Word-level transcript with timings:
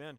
Amen. 0.00 0.18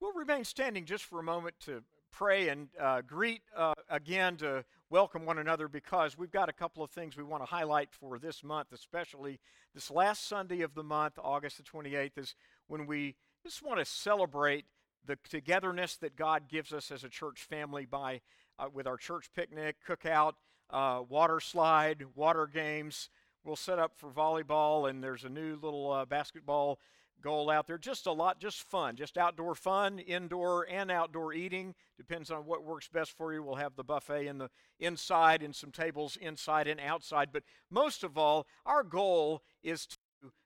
We'll 0.00 0.12
remain 0.12 0.42
standing 0.42 0.84
just 0.84 1.04
for 1.04 1.20
a 1.20 1.22
moment 1.22 1.54
to 1.66 1.84
pray 2.10 2.48
and 2.48 2.68
uh, 2.80 3.02
greet 3.02 3.42
uh, 3.56 3.74
again 3.88 4.36
to 4.38 4.64
welcome 4.88 5.24
one 5.24 5.38
another 5.38 5.68
because 5.68 6.18
we've 6.18 6.32
got 6.32 6.48
a 6.48 6.52
couple 6.52 6.82
of 6.82 6.90
things 6.90 7.16
we 7.16 7.22
want 7.22 7.40
to 7.40 7.46
highlight 7.46 7.90
for 7.92 8.18
this 8.18 8.42
month, 8.42 8.72
especially 8.72 9.38
this 9.72 9.88
last 9.88 10.26
Sunday 10.26 10.62
of 10.62 10.74
the 10.74 10.82
month, 10.82 11.16
August 11.22 11.58
the 11.58 11.62
28th, 11.62 12.18
is 12.18 12.34
when 12.66 12.88
we 12.88 13.14
just 13.44 13.62
want 13.62 13.78
to 13.78 13.84
celebrate 13.84 14.64
the 15.06 15.16
togetherness 15.28 15.94
that 15.98 16.16
God 16.16 16.48
gives 16.48 16.72
us 16.72 16.90
as 16.90 17.04
a 17.04 17.08
church 17.08 17.44
family 17.44 17.86
by 17.86 18.22
uh, 18.58 18.66
with 18.72 18.88
our 18.88 18.96
church 18.96 19.30
picnic, 19.32 19.76
cookout, 19.88 20.32
uh, 20.70 21.02
water 21.08 21.38
slide, 21.38 22.04
water 22.16 22.48
games. 22.48 23.10
We'll 23.44 23.54
set 23.54 23.78
up 23.78 23.92
for 23.96 24.10
volleyball, 24.10 24.90
and 24.90 25.04
there's 25.04 25.22
a 25.22 25.30
new 25.30 25.56
little 25.62 25.92
uh, 25.92 26.04
basketball 26.04 26.80
goal 27.22 27.50
out 27.50 27.66
there. 27.66 27.78
Just 27.78 28.06
a 28.06 28.12
lot, 28.12 28.40
just 28.40 28.62
fun, 28.62 28.96
just 28.96 29.18
outdoor 29.18 29.54
fun, 29.54 29.98
indoor 29.98 30.66
and 30.70 30.90
outdoor 30.90 31.32
eating. 31.32 31.74
Depends 31.96 32.30
on 32.30 32.46
what 32.46 32.64
works 32.64 32.88
best 32.88 33.16
for 33.16 33.32
you. 33.32 33.42
We'll 33.42 33.56
have 33.56 33.76
the 33.76 33.84
buffet 33.84 34.26
in 34.26 34.38
the 34.38 34.50
inside 34.78 35.42
and 35.42 35.54
some 35.54 35.70
tables 35.70 36.16
inside 36.20 36.66
and 36.66 36.80
outside. 36.80 37.30
But 37.32 37.44
most 37.70 38.04
of 38.04 38.18
all, 38.18 38.46
our 38.64 38.82
goal 38.82 39.42
is 39.62 39.86
to 39.86 39.96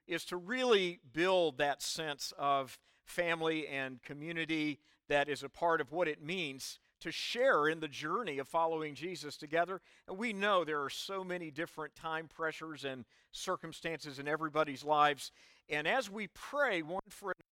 is 0.06 0.24
to 0.26 0.36
really 0.36 1.00
build 1.12 1.58
that 1.58 1.82
sense 1.82 2.32
of 2.38 2.78
family 3.04 3.66
and 3.66 4.02
community 4.02 4.78
that 5.08 5.28
is 5.28 5.42
a 5.42 5.48
part 5.48 5.80
of 5.80 5.92
what 5.92 6.08
it 6.08 6.22
means 6.22 6.78
to 7.00 7.12
share 7.12 7.68
in 7.68 7.80
the 7.80 7.88
journey 7.88 8.38
of 8.38 8.48
following 8.48 8.94
Jesus 8.94 9.36
together. 9.36 9.80
And 10.08 10.16
we 10.16 10.32
know 10.32 10.64
there 10.64 10.82
are 10.82 10.90
so 10.90 11.22
many 11.22 11.50
different 11.50 11.94
time 11.94 12.28
pressures 12.34 12.84
and 12.84 13.04
circumstances 13.30 14.18
in 14.18 14.26
everybody's 14.26 14.84
lives. 14.84 15.30
And 15.68 15.86
as 15.86 16.10
we 16.10 16.28
pray 16.28 16.82
one 16.82 17.00
for 17.08 17.32
another, 17.32 17.44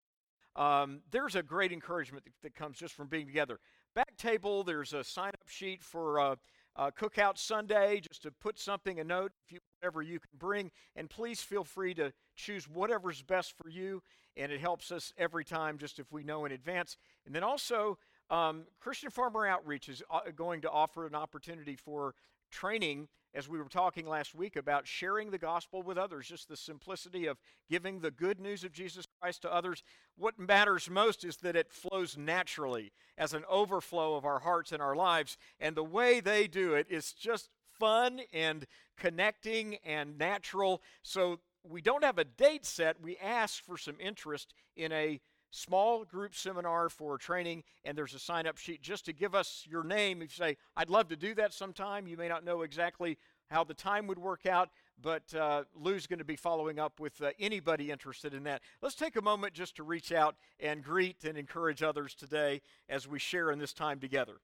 um, 0.54 1.00
there's 1.10 1.34
a 1.34 1.42
great 1.42 1.72
encouragement 1.72 2.24
that, 2.24 2.32
that, 2.42 2.54
comes 2.54 2.76
just 2.78 2.94
from 2.94 3.06
being 3.06 3.26
together. 3.26 3.58
Back 3.94 4.16
table, 4.18 4.64
there's 4.64 4.92
a 4.92 5.02
sign 5.02 5.28
up 5.28 5.48
sheet 5.48 5.82
for 5.82 6.20
uh, 6.20 6.36
uh, 6.76 6.90
Cookout 6.90 7.38
Sunday, 7.38 8.00
just 8.00 8.22
to 8.22 8.30
put 8.30 8.58
something, 8.58 9.00
a 9.00 9.04
note, 9.04 9.32
if 9.46 9.52
you, 9.52 9.60
whatever 9.80 10.02
you 10.02 10.18
can 10.20 10.30
bring. 10.38 10.70
And 10.94 11.08
please 11.08 11.40
feel 11.40 11.64
free 11.64 11.94
to 11.94 12.12
choose 12.36 12.68
whatever's 12.68 13.22
best 13.22 13.54
for 13.56 13.70
you. 13.70 14.02
And 14.36 14.52
it 14.52 14.60
helps 14.60 14.90
us 14.90 15.12
every 15.18 15.44
time, 15.44 15.78
just 15.78 15.98
if 15.98 16.10
we 16.12 16.22
know 16.22 16.44
in 16.44 16.52
advance. 16.52 16.96
And 17.26 17.34
then 17.34 17.42
also, 17.42 17.98
um, 18.30 18.64
Christian 18.80 19.10
Farmer 19.10 19.46
Outreach 19.46 19.88
is 19.88 20.02
uh, 20.10 20.20
going 20.34 20.62
to 20.62 20.70
offer 20.70 21.06
an 21.06 21.14
opportunity 21.14 21.76
for 21.76 22.14
training, 22.50 23.08
as 23.34 23.48
we 23.48 23.58
were 23.58 23.64
talking 23.64 24.06
last 24.06 24.34
week, 24.34 24.56
about 24.56 24.86
sharing 24.86 25.30
the 25.30 25.38
gospel 25.38 25.82
with 25.82 25.96
others, 25.96 26.28
just 26.28 26.48
the 26.48 26.56
simplicity 26.56 27.26
of 27.26 27.38
giving 27.70 28.00
the 28.00 28.10
good 28.10 28.38
news 28.38 28.64
of 28.64 28.72
Jesus 28.72 29.06
Christ 29.20 29.42
to 29.42 29.52
others. 29.52 29.82
What 30.16 30.38
matters 30.38 30.90
most 30.90 31.24
is 31.24 31.38
that 31.38 31.56
it 31.56 31.72
flows 31.72 32.16
naturally 32.16 32.92
as 33.16 33.32
an 33.32 33.44
overflow 33.48 34.16
of 34.16 34.24
our 34.24 34.40
hearts 34.40 34.72
and 34.72 34.82
our 34.82 34.96
lives. 34.96 35.38
And 35.58 35.76
the 35.76 35.84
way 35.84 36.20
they 36.20 36.46
do 36.46 36.74
it 36.74 36.86
is 36.90 37.12
just 37.12 37.48
fun 37.78 38.20
and 38.32 38.66
connecting 38.98 39.76
and 39.84 40.18
natural. 40.18 40.82
So 41.02 41.40
we 41.64 41.80
don't 41.80 42.04
have 42.04 42.18
a 42.18 42.24
date 42.24 42.66
set. 42.66 43.00
We 43.00 43.16
ask 43.16 43.64
for 43.64 43.78
some 43.78 43.96
interest 43.98 44.54
in 44.76 44.92
a 44.92 45.20
small 45.52 46.04
group 46.04 46.34
seminar 46.34 46.88
for 46.88 47.16
training, 47.18 47.62
and 47.84 47.96
there's 47.96 48.14
a 48.14 48.18
sign 48.18 48.46
up 48.46 48.58
sheet 48.58 48.82
just 48.82 49.04
to 49.04 49.12
give 49.12 49.34
us 49.34 49.64
your 49.68 49.84
name. 49.84 50.22
If 50.22 50.36
you 50.36 50.44
say, 50.44 50.56
I'd 50.76 50.90
love 50.90 51.08
to 51.08 51.16
do 51.16 51.34
that 51.36 51.52
sometime, 51.52 52.08
you 52.08 52.16
may 52.16 52.28
not 52.28 52.44
know 52.44 52.62
exactly 52.62 53.18
how 53.50 53.62
the 53.62 53.74
time 53.74 54.06
would 54.06 54.18
work 54.18 54.46
out, 54.46 54.70
but 55.00 55.32
uh, 55.34 55.64
Lou's 55.74 56.06
going 56.06 56.18
to 56.18 56.24
be 56.24 56.36
following 56.36 56.78
up 56.78 56.98
with 56.98 57.20
uh, 57.20 57.30
anybody 57.38 57.90
interested 57.90 58.32
in 58.34 58.44
that. 58.44 58.62
Let's 58.80 58.94
take 58.94 59.14
a 59.16 59.22
moment 59.22 59.52
just 59.52 59.76
to 59.76 59.82
reach 59.82 60.10
out 60.10 60.36
and 60.58 60.82
greet 60.82 61.24
and 61.24 61.36
encourage 61.36 61.82
others 61.82 62.14
today 62.14 62.62
as 62.88 63.06
we 63.06 63.18
share 63.18 63.50
in 63.50 63.58
this 63.58 63.74
time 63.74 64.00
together. 64.00 64.40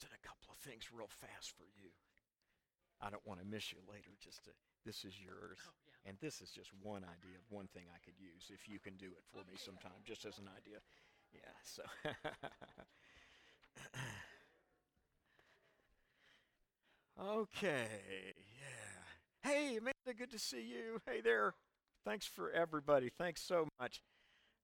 Just 0.00 0.12
a 0.14 0.26
couple 0.26 0.50
of 0.50 0.58
things 0.58 0.90
real 0.92 1.08
fast 1.08 1.52
for 1.56 1.66
you. 1.76 1.90
I 3.00 3.10
don't 3.10 3.26
want 3.26 3.40
to 3.40 3.46
miss 3.46 3.72
you 3.72 3.78
later. 3.90 4.10
Just 4.20 4.44
to, 4.44 4.50
this 4.84 5.04
is 5.04 5.20
yours, 5.20 5.58
oh, 5.66 5.72
yeah. 5.86 6.10
and 6.10 6.18
this 6.20 6.40
is 6.40 6.50
just 6.50 6.70
one 6.82 7.04
idea 7.04 7.36
of 7.36 7.44
one 7.50 7.66
thing 7.68 7.84
I 7.90 7.98
could 8.04 8.18
use 8.18 8.50
if 8.52 8.68
you 8.68 8.78
can 8.78 8.96
do 8.96 9.06
it 9.06 9.24
for 9.32 9.44
me 9.44 9.56
sometime, 9.56 10.00
just 10.04 10.24
as 10.24 10.38
an 10.38 10.48
idea. 10.56 10.78
Yeah. 11.32 11.54
So. 11.62 11.82
okay. 17.42 17.86
Yeah. 18.36 19.02
Hey, 19.42 19.76
Amanda, 19.76 20.14
good 20.16 20.30
to 20.30 20.38
see 20.38 20.62
you. 20.62 21.00
Hey 21.06 21.20
there. 21.20 21.54
Thanks 22.04 22.26
for 22.26 22.50
everybody. 22.50 23.10
Thanks 23.18 23.42
so 23.42 23.68
much. 23.80 24.02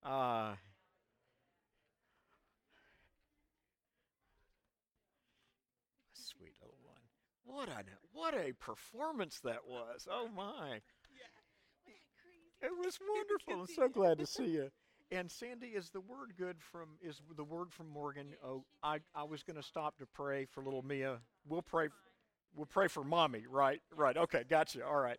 Uh, 0.02 0.54
What 7.52 7.68
a 7.68 7.84
what 8.12 8.34
a 8.34 8.52
performance 8.52 9.40
that 9.40 9.66
was! 9.66 10.06
Oh 10.10 10.28
my! 10.34 10.80
It 12.62 12.70
was 12.78 12.98
wonderful. 13.14 13.62
I'm 13.62 13.74
so 13.74 13.88
glad 13.88 14.18
to 14.18 14.26
see 14.26 14.46
you. 14.46 14.70
And 15.12 15.28
Sandy, 15.28 15.66
is 15.66 15.90
the 15.90 16.00
word 16.00 16.34
good 16.38 16.58
from 16.62 16.90
is 17.02 17.20
the 17.36 17.42
word 17.42 17.72
from 17.72 17.88
Morgan? 17.88 18.28
Oh, 18.44 18.62
I 18.80 19.00
I 19.12 19.24
was 19.24 19.42
going 19.42 19.56
to 19.56 19.62
stop 19.62 19.98
to 19.98 20.06
pray 20.06 20.44
for 20.44 20.62
little 20.62 20.82
Mia. 20.82 21.18
We'll 21.48 21.62
pray. 21.62 21.88
We'll 22.54 22.66
pray 22.66 22.86
for 22.86 23.02
mommy. 23.02 23.42
Right. 23.50 23.80
Right. 23.92 24.16
Okay. 24.16 24.44
Gotcha. 24.48 24.86
All 24.86 25.00
right. 25.00 25.18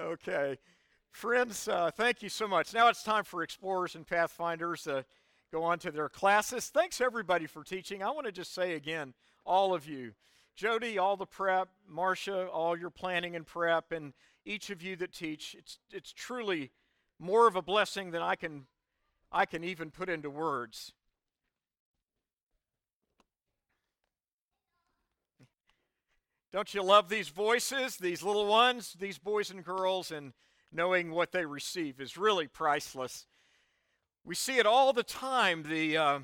Okay. 0.00 0.56
Friends, 1.10 1.68
uh, 1.68 1.90
thank 1.94 2.22
you 2.22 2.30
so 2.30 2.48
much. 2.48 2.72
Now 2.72 2.88
it's 2.88 3.02
time 3.02 3.24
for 3.24 3.42
explorers 3.42 3.94
and 3.94 4.06
pathfinders 4.06 4.84
to 4.84 5.04
go 5.52 5.62
on 5.62 5.78
to 5.80 5.90
their 5.90 6.08
classes. 6.08 6.68
Thanks 6.68 7.02
everybody 7.02 7.46
for 7.46 7.62
teaching. 7.62 8.02
I 8.02 8.10
want 8.12 8.24
to 8.24 8.32
just 8.32 8.54
say 8.54 8.72
again, 8.72 9.12
all 9.44 9.74
of 9.74 9.86
you. 9.86 10.12
Jody, 10.56 10.96
all 10.96 11.18
the 11.18 11.26
prep, 11.26 11.68
Marcia, 11.86 12.46
all 12.48 12.78
your 12.78 12.88
planning 12.88 13.36
and 13.36 13.46
prep, 13.46 13.92
and 13.92 14.14
each 14.46 14.70
of 14.70 14.82
you 14.82 14.96
that 14.96 15.12
teach. 15.12 15.54
It's, 15.58 15.78
it's 15.92 16.12
truly 16.12 16.70
more 17.18 17.46
of 17.46 17.56
a 17.56 17.62
blessing 17.62 18.10
than 18.10 18.22
I 18.22 18.36
can, 18.36 18.66
I 19.30 19.44
can 19.44 19.62
even 19.62 19.90
put 19.90 20.08
into 20.08 20.30
words. 20.30 20.92
Don't 26.52 26.72
you 26.72 26.82
love 26.82 27.10
these 27.10 27.28
voices, 27.28 27.98
these 27.98 28.22
little 28.22 28.46
ones, 28.46 28.96
these 28.98 29.18
boys 29.18 29.50
and 29.50 29.62
girls, 29.62 30.10
and 30.10 30.32
knowing 30.72 31.10
what 31.10 31.32
they 31.32 31.44
receive 31.44 32.00
is 32.00 32.16
really 32.16 32.46
priceless. 32.46 33.26
We 34.24 34.34
see 34.34 34.56
it 34.56 34.64
all 34.64 34.94
the 34.94 35.02
time. 35.02 35.64
The 35.64 35.98
uh, 35.98 36.18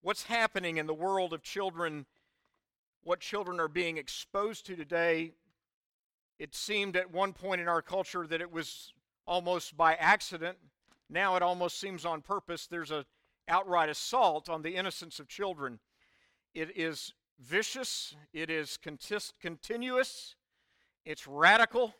what's 0.00 0.24
happening 0.24 0.76
in 0.76 0.86
the 0.86 0.94
world 0.94 1.32
of 1.32 1.42
children 1.42 2.06
what 3.04 3.20
children 3.20 3.60
are 3.60 3.68
being 3.68 3.96
exposed 3.96 4.66
to 4.66 4.76
today, 4.76 5.32
it 6.38 6.54
seemed 6.54 6.96
at 6.96 7.12
one 7.12 7.32
point 7.32 7.60
in 7.60 7.68
our 7.68 7.82
culture 7.82 8.26
that 8.26 8.40
it 8.40 8.52
was 8.52 8.92
almost 9.26 9.76
by 9.76 9.94
accident. 9.94 10.58
Now 11.08 11.36
it 11.36 11.42
almost 11.42 11.78
seems 11.78 12.04
on 12.04 12.20
purpose. 12.22 12.66
There's 12.66 12.90
a 12.90 13.04
outright 13.48 13.88
assault 13.88 14.48
on 14.48 14.62
the 14.62 14.74
innocence 14.76 15.18
of 15.18 15.28
children. 15.28 15.78
It 16.54 16.76
is 16.76 17.14
vicious, 17.40 18.14
it 18.32 18.50
is 18.50 18.78
continuous, 19.40 20.36
it's 21.04 21.26
radical, 21.26 21.94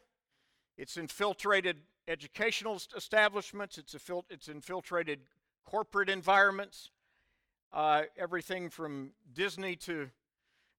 it's 0.77 0.97
infiltrated 0.97 1.79
educational 2.07 2.81
establishments, 2.97 3.79
it's, 3.79 3.95
it's 4.31 4.49
infiltrated 4.49 5.21
corporate 5.65 6.09
environments, 6.09 6.91
uh, 7.73 8.03
everything 8.17 8.71
from 8.71 9.11
Disney 9.33 9.77
to 9.77 10.11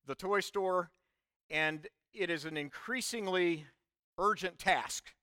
the 0.06 0.16
toy 0.16 0.40
store, 0.40 0.92
and 1.50 1.88
it 2.14 2.30
is 2.30 2.46
an 2.46 2.58
increasingly 2.58 3.66
urgent 4.18 4.60
task 4.60 5.14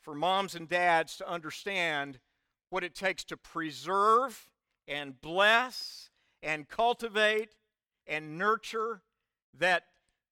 for 0.00 0.14
moms 0.14 0.54
and 0.54 0.68
dads 0.68 1.16
to 1.16 1.28
understand 1.28 2.18
what 2.70 2.84
it 2.84 2.94
takes 2.94 3.24
to 3.24 3.36
preserve 3.36 4.48
and 4.86 5.20
bless 5.20 6.10
and 6.42 6.68
cultivate 6.68 7.56
and 8.06 8.38
nurture 8.38 9.02
that 9.58 9.84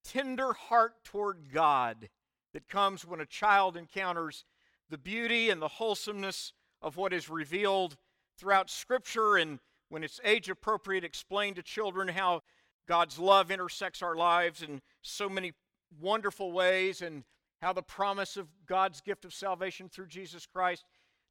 tender 0.05 0.53
heart 0.53 1.03
toward 1.03 1.53
God 1.53 2.09
that 2.53 2.69
comes 2.69 3.05
when 3.05 3.21
a 3.21 3.27
child 3.27 3.77
encounters 3.77 4.45
the 4.91 4.99
beauty 4.99 5.51
and 5.51 5.61
the 5.61 5.69
wholesomeness 5.69 6.53
of 6.81 6.97
what 6.97 7.12
is 7.12 7.29
revealed 7.29 7.97
throughout 8.39 8.71
Scripture 8.71 9.37
and 9.37 9.59
when 9.89 10.05
it's 10.05 10.21
age 10.25 10.49
appropriate, 10.49 11.05
explain 11.05 11.55
to 11.55 11.62
children 11.62 12.09
how 12.09 12.43
God's 12.87 13.19
love 13.19 13.51
intersects 13.51 14.03
our 14.03 14.15
lives 14.15 14.63
in 14.63 14.83
so 15.03 15.29
many 15.29 15.53
wonderful 16.01 16.53
ways, 16.53 17.03
and 17.03 17.25
how 17.63 17.73
the 17.73 17.83
promise 17.83 18.37
of 18.37 18.49
God's 18.67 19.01
gift 19.01 19.25
of 19.25 19.33
salvation 19.33 19.89
through 19.89 20.09
Jesus 20.09 20.47
Christ 20.47 20.85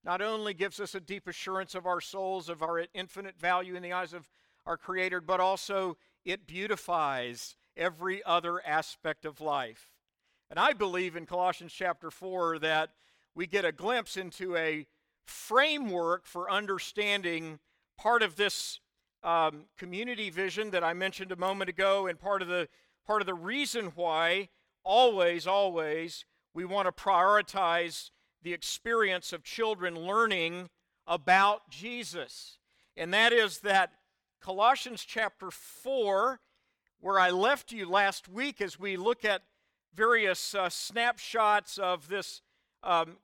not 0.03 0.21
only 0.21 0.53
gives 0.53 0.79
us 0.79 0.95
a 0.95 0.99
deep 0.99 1.27
assurance 1.27 1.75
of 1.75 1.85
our 1.85 2.01
souls, 2.01 2.49
of 2.49 2.61
our 2.61 2.85
infinite 2.93 3.39
value 3.39 3.75
in 3.75 3.83
the 3.83 3.93
eyes 3.93 4.13
of 4.13 4.29
our 4.65 4.77
Creator, 4.77 5.21
but 5.21 5.39
also 5.39 5.97
it 6.25 6.47
beautifies 6.47 7.55
every 7.77 8.23
other 8.23 8.65
aspect 8.65 9.25
of 9.25 9.41
life. 9.41 9.89
And 10.49 10.59
I 10.59 10.73
believe 10.73 11.15
in 11.15 11.25
Colossians 11.25 11.73
chapter 11.73 12.11
4 12.11 12.59
that 12.59 12.89
we 13.35 13.47
get 13.47 13.65
a 13.65 13.71
glimpse 13.71 14.17
into 14.17 14.55
a 14.55 14.85
framework 15.25 16.25
for 16.25 16.51
understanding 16.51 17.59
part 17.97 18.21
of 18.21 18.35
this 18.35 18.79
um, 19.23 19.65
community 19.77 20.29
vision 20.29 20.71
that 20.71 20.83
I 20.83 20.93
mentioned 20.93 21.31
a 21.31 21.35
moment 21.35 21.69
ago, 21.69 22.07
and 22.07 22.19
part 22.19 22.41
of 22.41 22.47
the 22.47 22.67
part 23.05 23.21
of 23.21 23.25
the 23.25 23.33
reason 23.33 23.91
why 23.95 24.49
always, 24.83 25.47
always 25.47 26.25
we 26.53 26.65
want 26.65 26.85
to 26.87 26.91
prioritize 26.91 28.11
the 28.41 28.53
experience 28.53 29.33
of 29.33 29.43
children 29.43 29.95
learning 29.95 30.69
about 31.07 31.69
Jesus. 31.69 32.57
And 32.95 33.13
that 33.13 33.33
is 33.33 33.59
that 33.59 33.93
Colossians 34.41 35.03
chapter 35.03 35.49
4, 35.49 36.39
where 36.99 37.19
I 37.19 37.29
left 37.29 37.71
you 37.71 37.89
last 37.89 38.27
week 38.27 38.61
as 38.61 38.79
we 38.79 38.97
look 38.97 39.25
at 39.25 39.41
various 39.95 40.53
uh, 40.53 40.69
snapshots 40.69 41.77
of 41.77 42.07
this, 42.07 42.41
um, 42.83 43.17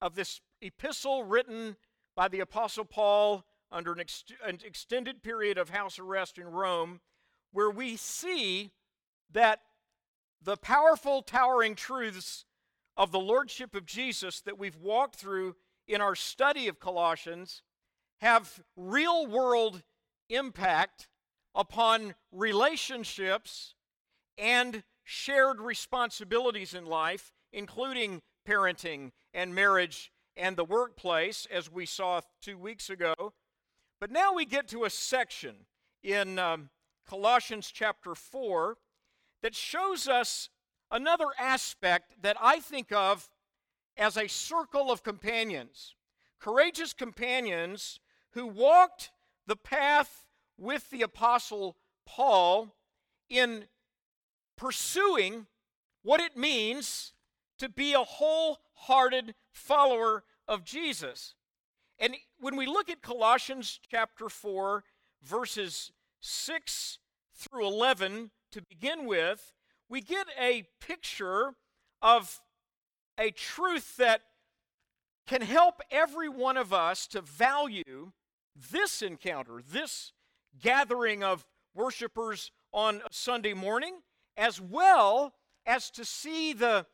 of 0.00 0.14
this 0.14 0.40
epistle 0.60 1.24
written 1.24 1.76
by 2.16 2.28
the 2.28 2.40
Apostle 2.40 2.84
Paul 2.84 3.44
under 3.70 3.92
an, 3.92 4.00
ex- 4.00 4.24
an 4.44 4.58
extended 4.64 5.22
period 5.22 5.58
of 5.58 5.70
house 5.70 5.98
arrest 5.98 6.38
in 6.38 6.46
Rome, 6.46 7.00
where 7.52 7.70
we 7.70 7.96
see 7.96 8.72
that 9.30 9.60
the 10.42 10.56
powerful, 10.56 11.22
towering 11.22 11.74
truths 11.74 12.44
of 12.96 13.12
the 13.12 13.20
Lordship 13.20 13.74
of 13.74 13.86
Jesus 13.86 14.40
that 14.40 14.58
we've 14.58 14.76
walked 14.76 15.16
through 15.16 15.56
in 15.86 16.00
our 16.00 16.14
study 16.14 16.68
of 16.68 16.80
Colossians 16.80 17.62
have 18.20 18.60
real 18.76 19.26
world 19.26 19.82
impact 20.28 21.08
upon 21.54 22.14
relationships 22.32 23.74
and 24.36 24.82
shared 25.04 25.60
responsibilities 25.60 26.74
in 26.74 26.84
life, 26.86 27.32
including 27.52 28.22
parenting 28.46 29.10
and 29.32 29.54
marriage 29.54 30.12
and 30.36 30.56
the 30.56 30.64
workplace, 30.64 31.46
as 31.50 31.70
we 31.70 31.86
saw 31.86 32.20
two 32.40 32.56
weeks 32.56 32.90
ago. 32.90 33.14
But 34.00 34.12
now 34.12 34.32
we 34.32 34.44
get 34.44 34.68
to 34.68 34.84
a 34.84 34.90
section 34.90 35.54
in 36.02 36.38
um, 36.38 36.70
Colossians 37.08 37.70
chapter 37.72 38.14
4 38.14 38.76
that 39.42 39.54
shows 39.54 40.06
us 40.06 40.50
another 40.90 41.26
aspect 41.38 42.22
that 42.22 42.36
I 42.40 42.60
think 42.60 42.92
of 42.92 43.28
as 43.96 44.16
a 44.16 44.28
circle 44.28 44.92
of 44.92 45.02
companions, 45.02 45.96
courageous 46.38 46.92
companions 46.92 47.98
who 48.32 48.46
walked 48.46 49.10
the 49.46 49.56
path 49.56 50.26
with 50.56 50.90
the 50.90 51.02
Apostle 51.02 51.76
Paul 52.06 52.74
in 53.28 53.64
pursuing 54.56 55.46
what 56.02 56.20
it 56.20 56.36
means 56.36 57.12
to 57.58 57.68
be 57.68 57.94
a 57.94 58.04
wholehearted 58.04 59.34
follower 59.50 60.22
of 60.46 60.64
Jesus. 60.64 61.34
And 61.98 62.14
when 62.38 62.56
we 62.56 62.66
look 62.66 62.88
at 62.88 63.02
Colossians 63.02 63.80
chapter 63.90 64.28
4, 64.28 64.84
verses 65.22 65.92
6 66.20 66.98
through 67.34 67.66
11 67.66 68.30
to 68.52 68.62
begin 68.62 69.06
with, 69.06 69.52
we 69.88 70.00
get 70.00 70.26
a 70.40 70.64
picture 70.80 71.54
of 72.00 72.40
a 73.18 73.30
truth 73.30 73.96
that 73.96 74.22
can 75.26 75.42
help 75.42 75.82
every 75.90 76.28
one 76.28 76.56
of 76.56 76.72
us 76.72 77.06
to 77.08 77.20
value 77.20 78.12
this 78.54 79.02
encounter, 79.02 79.60
this 79.70 80.12
gathering 80.60 81.24
of 81.24 81.46
worshipers 81.74 82.52
on 82.72 83.02
Sunday 83.10 83.54
morning, 83.54 83.98
as 84.36 84.60
well 84.60 85.34
as 85.66 85.90
to 85.90 86.04
see 86.04 86.52
the, 86.52 86.86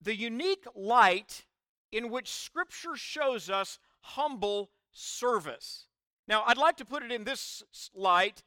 the 0.00 0.14
unique 0.14 0.64
light 0.74 1.44
in 1.90 2.10
which 2.10 2.30
Scripture 2.30 2.96
shows 2.96 3.50
us 3.50 3.78
humble 4.08 4.70
service. 4.92 5.86
Now, 6.26 6.44
I'd 6.46 6.56
like 6.56 6.76
to 6.78 6.84
put 6.84 7.02
it 7.02 7.12
in 7.12 7.24
this 7.24 7.62
light 7.94 8.42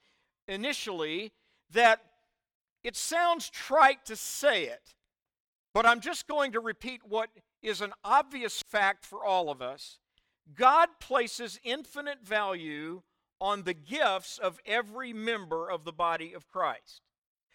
initially 0.48 1.32
that 1.72 2.02
it 2.84 2.96
sounds 2.96 3.50
trite 3.50 4.06
to 4.06 4.16
say 4.16 4.66
it, 4.66 4.96
but 5.74 5.86
I'm 5.86 6.02
just 6.02 6.28
going 6.28 6.52
to 6.52 6.60
repeat 6.60 7.02
what 7.08 7.30
is 7.62 7.82
an 7.82 7.94
obvious 8.04 8.62
fact 8.62 9.06
for 9.06 9.24
all 9.24 9.50
of 9.50 9.62
us. 9.62 10.00
God 10.56 10.90
places 11.00 11.60
infinite 11.64 12.26
value 12.26 13.04
on 13.40 13.64
the 13.64 13.74
gifts 13.74 14.38
of 14.38 14.60
every 14.66 15.14
member 15.14 15.70
of 15.70 15.84
the 15.84 15.94
body 15.94 16.34
of 16.34 16.48
Christ. 16.48 17.02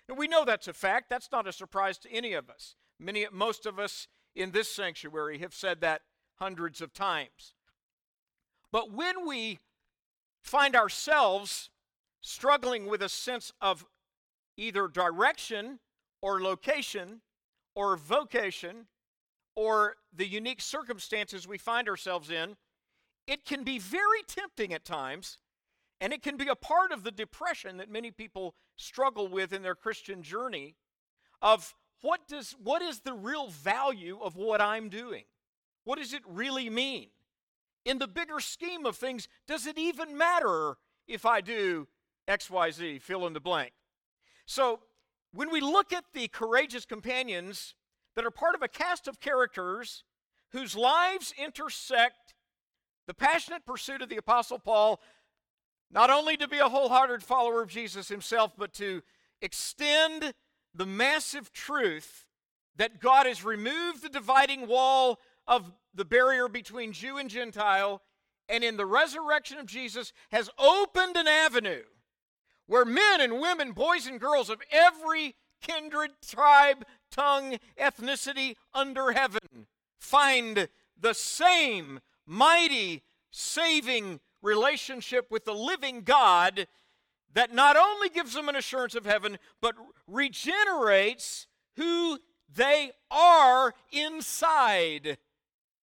And 0.09 0.17
we 0.17 0.29
know 0.29 0.45
that's 0.45 0.69
a 0.69 0.73
fact. 0.73 1.11
That's 1.11 1.31
not 1.33 1.49
a 1.49 1.53
surprise 1.53 1.99
to 1.99 2.13
any 2.13 2.33
of 2.33 2.49
us. 2.49 2.77
Many, 2.99 3.27
most 3.33 3.67
of 3.67 3.79
us 3.79 4.07
in 4.35 4.53
this 4.53 4.73
sanctuary 4.73 5.39
have 5.39 5.55
said 5.55 5.81
that 5.81 6.03
hundreds 6.37 6.81
of 6.81 6.93
times. 6.93 7.55
But 8.77 8.93
when 8.93 9.27
we 9.27 9.59
find 10.43 10.77
ourselves 10.77 11.71
struggling 12.21 12.85
with 12.85 13.01
a 13.01 13.09
sense 13.09 13.51
of 13.63 13.87
either 14.59 14.87
direction 14.87 15.79
or 16.21 16.43
location 16.43 17.23
or 17.75 17.97
vocation 17.97 18.89
or 19.55 19.95
the 20.15 20.27
unique 20.27 20.61
circumstances 20.61 21.49
we 21.49 21.57
find 21.57 21.89
ourselves 21.89 22.31
in, 22.31 22.59
it 23.27 23.47
can 23.47 23.65
be 23.65 23.79
very 23.79 24.23
tempting 24.29 24.75
at 24.75 24.85
times, 24.85 25.39
and 25.99 26.13
it 26.13 26.23
can 26.23 26.37
be 26.37 26.49
a 26.49 26.55
part 26.55 26.93
of 26.93 27.03
the 27.03 27.11
depression 27.11 27.79
that 27.79 27.91
many 27.91 28.11
people 28.11 28.55
struggle 28.77 29.27
with 29.27 29.55
in 29.55 29.63
their 29.63 29.75
Christian 29.75 30.23
journey 30.23 30.77
of 31.41 31.75
what 32.03 32.29
does 32.29 32.55
what 32.63 32.83
is 32.83 33.01
the 33.01 33.15
real 33.15 33.49
value 33.49 34.19
of 34.23 34.37
what 34.37 34.61
I'm 34.61 34.91
doing? 34.91 35.25
What 35.85 35.99
does 35.99 36.13
it 36.13 36.21
really 36.27 36.69
mean? 36.69 37.09
In 37.87 37.99
the 37.99 38.09
bigger 38.09 38.41
scheme 38.41 38.85
of 38.85 38.97
things, 38.97 39.29
does 39.47 39.65
it 39.65 39.79
even 39.79 40.19
matter 40.19 40.77
if 41.07 41.25
I 41.25 41.41
do 41.41 41.87
XYZ, 42.29 43.01
fill 43.01 43.29
in 43.29 43.33
the 43.33 43.41
blank? 43.41 43.73
So, 44.45 44.81
when 45.33 45.53
we 45.53 45.61
look 45.61 45.93
at 45.93 46.05
the 46.13 46.27
courageous 46.27 46.85
companions 46.85 47.75
that 48.17 48.27
are 48.27 48.31
part 48.33 48.57
of 48.57 48.63
a 48.63 48.69
cast 48.69 49.07
of 49.07 49.21
characters 49.21 50.03
whose 50.51 50.75
lives 50.75 51.33
intersect 51.39 52.35
the 53.07 53.15
passionate 53.15 53.65
pursuit 53.65 54.03
of 54.03 54.09
the 54.09 54.17
Apostle 54.17 54.59
Paul, 54.59 55.01
not 55.89 56.11
only 56.11 56.37
to 56.39 56.49
be 56.49 56.59
a 56.59 56.69
wholehearted 56.69 57.23
follower 57.23 57.63
of 57.63 57.69
Jesus 57.69 58.09
himself, 58.09 58.53
but 58.59 58.73
to 58.75 59.03
extend 59.41 60.35
the 60.75 60.87
massive 60.87 61.53
truth 61.53 62.25
that 62.75 63.01
God 63.01 63.27
has 63.27 63.45
removed 63.45 64.03
the 64.03 64.09
dividing 64.09 64.67
wall 64.67 65.21
of 65.47 65.73
the 65.95 66.05
barrier 66.05 66.49
between 66.49 66.93
Jew 66.93 67.19
and 67.19 67.31
Gentile, 67.31 68.03
and 68.49 68.63
in 68.63 68.77
the 68.77 68.87
resurrection 68.87 69.59
of 69.59 69.67
Jesus 69.67 70.13
has 70.31 70.51
opened 70.59 71.17
an 71.17 71.27
avenue 71.27 71.83
where 72.67 72.85
men 72.85 73.21
and 73.21 73.41
women, 73.41 73.73
boys 73.73 74.07
and 74.07 74.21
girls 74.21 74.51
of 74.51 74.61
every 74.71 75.35
kindred, 75.61 76.11
tribe, 76.27 76.85
tongue, 77.11 77.59
ethnicity 77.79 78.57
under 78.75 79.13
heaven 79.13 79.67
find 79.99 80.69
the 80.99 81.15
same 81.15 82.01
mighty, 82.27 83.03
saving 83.31 84.21
relationship 84.43 85.31
with 85.31 85.45
the 85.45 85.55
living 85.55 86.03
God 86.03 86.67
that 87.35 87.53
not 87.53 87.77
only 87.77 88.09
gives 88.09 88.35
them 88.35 88.49
an 88.49 88.57
assurance 88.57 88.95
of 88.95 89.05
heaven, 89.05 89.39
but 89.61 89.75
regenerates 90.07 91.47
who 91.77 92.19
they 92.53 92.93
are 93.11 93.75
inside. 93.93 95.19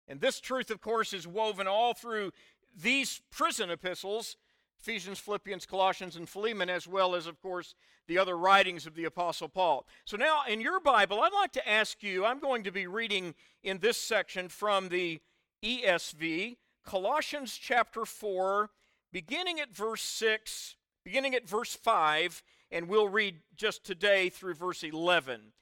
And 0.08 0.20
this 0.20 0.40
truth, 0.40 0.70
of 0.70 0.82
course, 0.82 1.14
is 1.14 1.28
woven 1.28 1.68
all 1.68 1.94
through 1.94 2.32
these 2.76 3.22
prison 3.32 3.70
epistles 3.70 4.38
Ephesians, 4.84 5.18
Philippians, 5.18 5.66
Colossians, 5.66 6.18
and 6.18 6.28
Philemon, 6.28 6.70
as 6.70 6.86
well 6.86 7.16
as, 7.16 7.26
of 7.26 7.42
course, 7.42 7.74
the 8.08 8.18
other 8.18 8.38
writings 8.38 8.86
of 8.86 8.96
the 8.96 9.06
Apostle 9.06 9.48
Paul. 9.48 9.88
So 10.04 10.18
now, 10.18 10.42
in 10.46 10.60
your 10.60 10.82
Bible, 10.82 11.22
I'd 11.22 11.32
like 11.32 11.54
to 11.54 11.70
ask 11.70 12.04
you, 12.04 12.26
I'm 12.26 12.40
going 12.40 12.66
to 12.66 12.72
be 12.72 12.86
reading 12.86 13.34
in 13.64 13.78
this 13.78 13.98
section 13.98 14.50
from 14.50 14.90
the 14.90 15.22
ESV, 15.64 16.58
Colossians 16.86 17.58
chapter 17.58 18.04
4, 18.04 18.72
beginning 19.14 19.62
at 19.62 19.74
verse 19.74 20.02
6, 20.02 20.76
beginning 21.06 21.34
at 21.34 21.48
verse 21.48 21.74
5, 21.74 22.44
and 22.70 22.90
we'll 22.90 23.08
read 23.08 23.38
just 23.56 23.86
today 23.86 24.28
through 24.28 24.56
verse 24.56 24.84
11. 24.84 25.54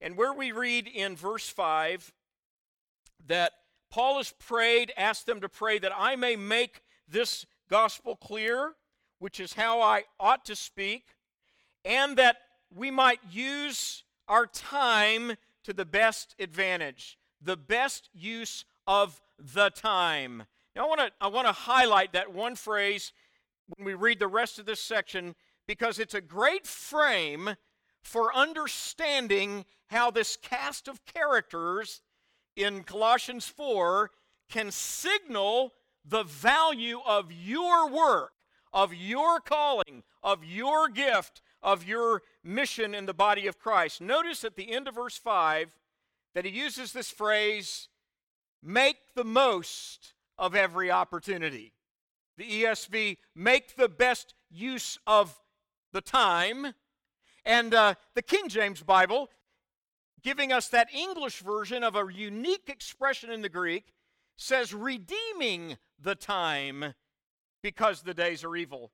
And 0.00 0.16
where 0.16 0.32
we 0.32 0.50
read 0.50 0.88
in 0.88 1.14
verse 1.14 1.48
5 1.48 2.12
that 3.28 3.52
Paul 3.94 4.16
has 4.16 4.32
prayed, 4.40 4.92
asked 4.96 5.26
them 5.26 5.40
to 5.40 5.48
pray 5.48 5.78
that 5.78 5.92
I 5.96 6.16
may 6.16 6.34
make 6.34 6.82
this 7.06 7.46
gospel 7.70 8.16
clear, 8.16 8.72
which 9.20 9.38
is 9.38 9.52
how 9.52 9.80
I 9.80 10.02
ought 10.18 10.44
to 10.46 10.56
speak, 10.56 11.04
and 11.84 12.16
that 12.16 12.38
we 12.74 12.90
might 12.90 13.20
use 13.30 14.02
our 14.26 14.46
time 14.48 15.34
to 15.62 15.72
the 15.72 15.84
best 15.84 16.34
advantage, 16.40 17.16
the 17.40 17.56
best 17.56 18.10
use 18.12 18.64
of 18.84 19.22
the 19.38 19.70
time. 19.70 20.42
Now, 20.74 20.86
I 20.86 20.88
want 20.88 21.00
to 21.02 21.12
I 21.20 21.28
want 21.28 21.46
to 21.46 21.52
highlight 21.52 22.14
that 22.14 22.32
one 22.32 22.56
phrase 22.56 23.12
when 23.76 23.86
we 23.86 23.94
read 23.94 24.18
the 24.18 24.26
rest 24.26 24.58
of 24.58 24.66
this 24.66 24.80
section 24.80 25.36
because 25.68 26.00
it's 26.00 26.14
a 26.14 26.20
great 26.20 26.66
frame 26.66 27.50
for 28.02 28.34
understanding 28.34 29.66
how 29.86 30.10
this 30.10 30.36
cast 30.36 30.88
of 30.88 31.04
characters 31.06 32.02
in 32.56 32.82
Colossians 32.84 33.46
4 33.46 34.10
can 34.48 34.70
signal 34.70 35.72
the 36.04 36.22
value 36.22 37.00
of 37.06 37.32
your 37.32 37.88
work, 37.88 38.32
of 38.72 38.92
your 38.92 39.40
calling, 39.40 40.02
of 40.22 40.44
your 40.44 40.88
gift, 40.88 41.40
of 41.62 41.84
your 41.84 42.22
mission 42.42 42.94
in 42.94 43.06
the 43.06 43.14
body 43.14 43.46
of 43.46 43.58
Christ. 43.58 44.00
Notice 44.00 44.44
at 44.44 44.56
the 44.56 44.70
end 44.70 44.86
of 44.86 44.96
verse 44.96 45.16
5 45.16 45.74
that 46.34 46.44
he 46.44 46.50
uses 46.50 46.92
this 46.92 47.10
phrase, 47.10 47.88
make 48.62 48.96
the 49.14 49.24
most 49.24 50.12
of 50.36 50.54
every 50.54 50.90
opportunity. 50.90 51.72
The 52.36 52.64
ESV, 52.64 53.18
make 53.34 53.76
the 53.76 53.88
best 53.88 54.34
use 54.50 54.98
of 55.06 55.40
the 55.92 56.00
time. 56.00 56.74
And 57.44 57.72
uh, 57.72 57.94
the 58.14 58.22
King 58.22 58.48
James 58.48 58.82
Bible, 58.82 59.30
giving 60.24 60.50
us 60.50 60.68
that 60.68 60.92
English 60.92 61.40
version 61.40 61.84
of 61.84 61.94
a 61.94 62.06
unique 62.12 62.68
expression 62.68 63.30
in 63.30 63.42
the 63.42 63.48
Greek, 63.48 63.92
says 64.36 64.74
redeeming 64.74 65.76
the 66.00 66.14
time 66.14 66.94
because 67.62 68.02
the 68.02 68.14
days 68.14 68.42
are 68.42 68.56
evil, 68.56 68.90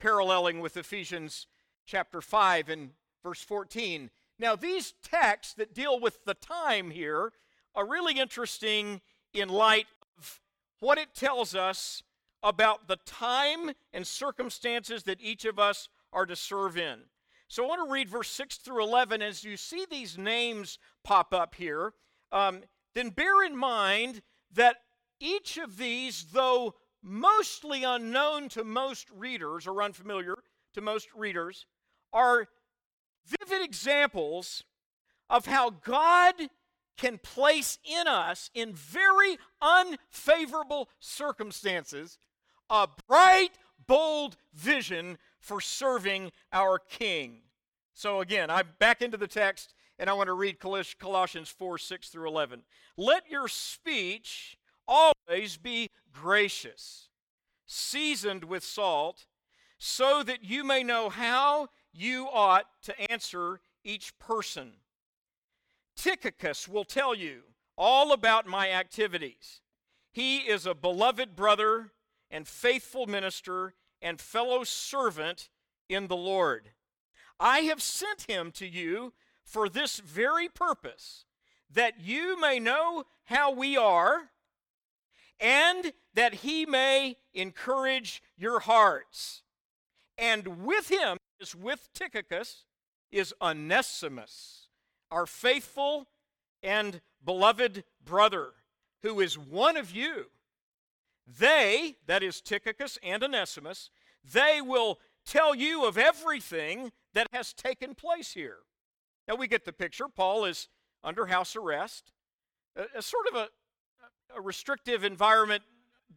paralleling 0.00 0.60
with 0.60 0.76
Ephesians 0.76 1.46
chapter 1.86 2.20
5 2.20 2.68
and 2.68 2.90
verse 3.22 3.40
14. 3.40 4.10
Now, 4.38 4.56
these 4.56 4.94
texts 5.02 5.54
that 5.54 5.74
deal 5.74 6.00
with 6.00 6.24
the 6.24 6.34
time 6.34 6.90
here 6.90 7.32
are 7.74 7.86
really 7.86 8.18
interesting 8.18 9.00
in 9.32 9.48
light 9.48 9.86
of 10.18 10.40
what 10.80 10.98
it 10.98 11.14
tells 11.14 11.54
us 11.54 12.02
about 12.42 12.88
the 12.88 12.98
time 13.06 13.70
and 13.92 14.06
circumstances 14.06 15.04
that 15.04 15.20
each 15.20 15.44
of 15.44 15.58
us 15.58 15.88
are 16.12 16.26
to 16.26 16.36
serve 16.36 16.76
in. 16.76 17.00
So 17.48 17.64
I 17.64 17.68
want 17.68 17.86
to 17.86 17.92
read 17.92 18.08
verse 18.08 18.30
6 18.30 18.56
through 18.56 18.82
11. 18.82 19.22
As 19.22 19.44
you 19.44 19.56
see 19.56 19.86
these 19.88 20.18
names 20.18 20.78
pop 21.02 21.32
up 21.32 21.54
here, 21.54 21.92
um, 22.32 22.62
then 22.94 23.10
bear 23.10 23.44
in 23.44 23.56
mind 23.56 24.22
that 24.52 24.76
each 25.20 25.58
of 25.58 25.76
these, 25.76 26.26
though 26.32 26.74
mostly 27.02 27.84
unknown 27.84 28.48
to 28.50 28.64
most 28.64 29.08
readers 29.10 29.66
or 29.66 29.82
unfamiliar 29.82 30.36
to 30.72 30.80
most 30.80 31.08
readers, 31.14 31.66
are 32.12 32.48
vivid 33.26 33.62
examples 33.62 34.64
of 35.28 35.46
how 35.46 35.70
God 35.70 36.34
can 36.96 37.18
place 37.18 37.78
in 37.84 38.06
us, 38.06 38.50
in 38.54 38.72
very 38.72 39.36
unfavorable 39.60 40.88
circumstances, 41.00 42.18
a 42.70 42.88
bright, 43.08 43.50
bold 43.86 44.36
vision 44.54 45.18
for 45.44 45.60
serving 45.60 46.32
our 46.52 46.78
King. 46.78 47.42
So, 47.92 48.20
again, 48.20 48.48
I'm 48.50 48.68
back 48.78 49.02
into 49.02 49.18
the 49.18 49.26
text 49.26 49.74
and 49.98 50.08
I 50.08 50.14
want 50.14 50.28
to 50.28 50.32
read 50.32 50.58
Colossians 50.58 51.50
4 51.50 51.78
6 51.78 52.08
through 52.08 52.28
11. 52.28 52.62
Let 52.96 53.30
your 53.30 53.46
speech 53.46 54.56
always 54.88 55.58
be 55.58 55.90
gracious, 56.12 57.08
seasoned 57.66 58.44
with 58.44 58.64
salt, 58.64 59.26
so 59.78 60.22
that 60.22 60.42
you 60.42 60.64
may 60.64 60.82
know 60.82 61.10
how 61.10 61.68
you 61.92 62.26
ought 62.32 62.66
to 62.84 63.12
answer 63.12 63.60
each 63.84 64.18
person. 64.18 64.72
Tychicus 65.94 66.66
will 66.66 66.84
tell 66.84 67.14
you 67.14 67.42
all 67.76 68.12
about 68.12 68.46
my 68.46 68.70
activities. 68.70 69.60
He 70.10 70.38
is 70.38 70.64
a 70.64 70.74
beloved 70.74 71.36
brother 71.36 71.92
and 72.30 72.48
faithful 72.48 73.06
minister 73.06 73.74
and 74.04 74.20
fellow 74.20 74.62
servant 74.62 75.48
in 75.88 76.06
the 76.06 76.16
Lord. 76.16 76.70
I 77.40 77.60
have 77.60 77.82
sent 77.82 78.26
him 78.28 78.52
to 78.52 78.66
you 78.66 79.14
for 79.42 79.68
this 79.68 79.98
very 79.98 80.48
purpose, 80.48 81.24
that 81.72 82.00
you 82.00 82.38
may 82.38 82.60
know 82.60 83.04
how 83.24 83.50
we 83.50 83.76
are, 83.76 84.30
and 85.40 85.92
that 86.12 86.34
he 86.34 86.66
may 86.66 87.16
encourage 87.32 88.22
your 88.36 88.60
hearts. 88.60 89.42
And 90.16 90.64
with 90.64 90.90
him, 90.90 91.16
is 91.40 91.54
with 91.54 91.88
Tychicus, 91.92 92.64
is 93.10 93.34
Onesimus, 93.42 94.68
our 95.10 95.26
faithful 95.26 96.06
and 96.62 97.00
beloved 97.24 97.84
brother, 98.04 98.50
who 99.02 99.20
is 99.20 99.36
one 99.36 99.76
of 99.76 99.90
you. 99.90 100.26
They, 101.26 101.96
that 102.06 102.22
is 102.22 102.40
Tychicus 102.40 102.98
and 103.02 103.22
Onesimus, 103.22 103.90
they 104.32 104.60
will 104.60 104.98
tell 105.26 105.54
you 105.54 105.86
of 105.86 105.96
everything 105.96 106.92
that 107.14 107.28
has 107.32 107.52
taken 107.52 107.94
place 107.94 108.32
here. 108.32 108.58
Now 109.26 109.36
we 109.36 109.48
get 109.48 109.64
the 109.64 109.72
picture. 109.72 110.06
Paul 110.08 110.44
is 110.44 110.68
under 111.02 111.26
house 111.26 111.56
arrest, 111.56 112.12
a, 112.76 112.98
a 112.98 113.02
sort 113.02 113.26
of 113.32 113.36
a, 113.36 113.48
a, 114.36 114.40
restrictive 114.40 115.04
environment, 115.04 115.62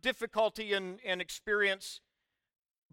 difficulty 0.01 0.73
and, 0.73 0.99
and 1.05 1.21
experience, 1.21 2.01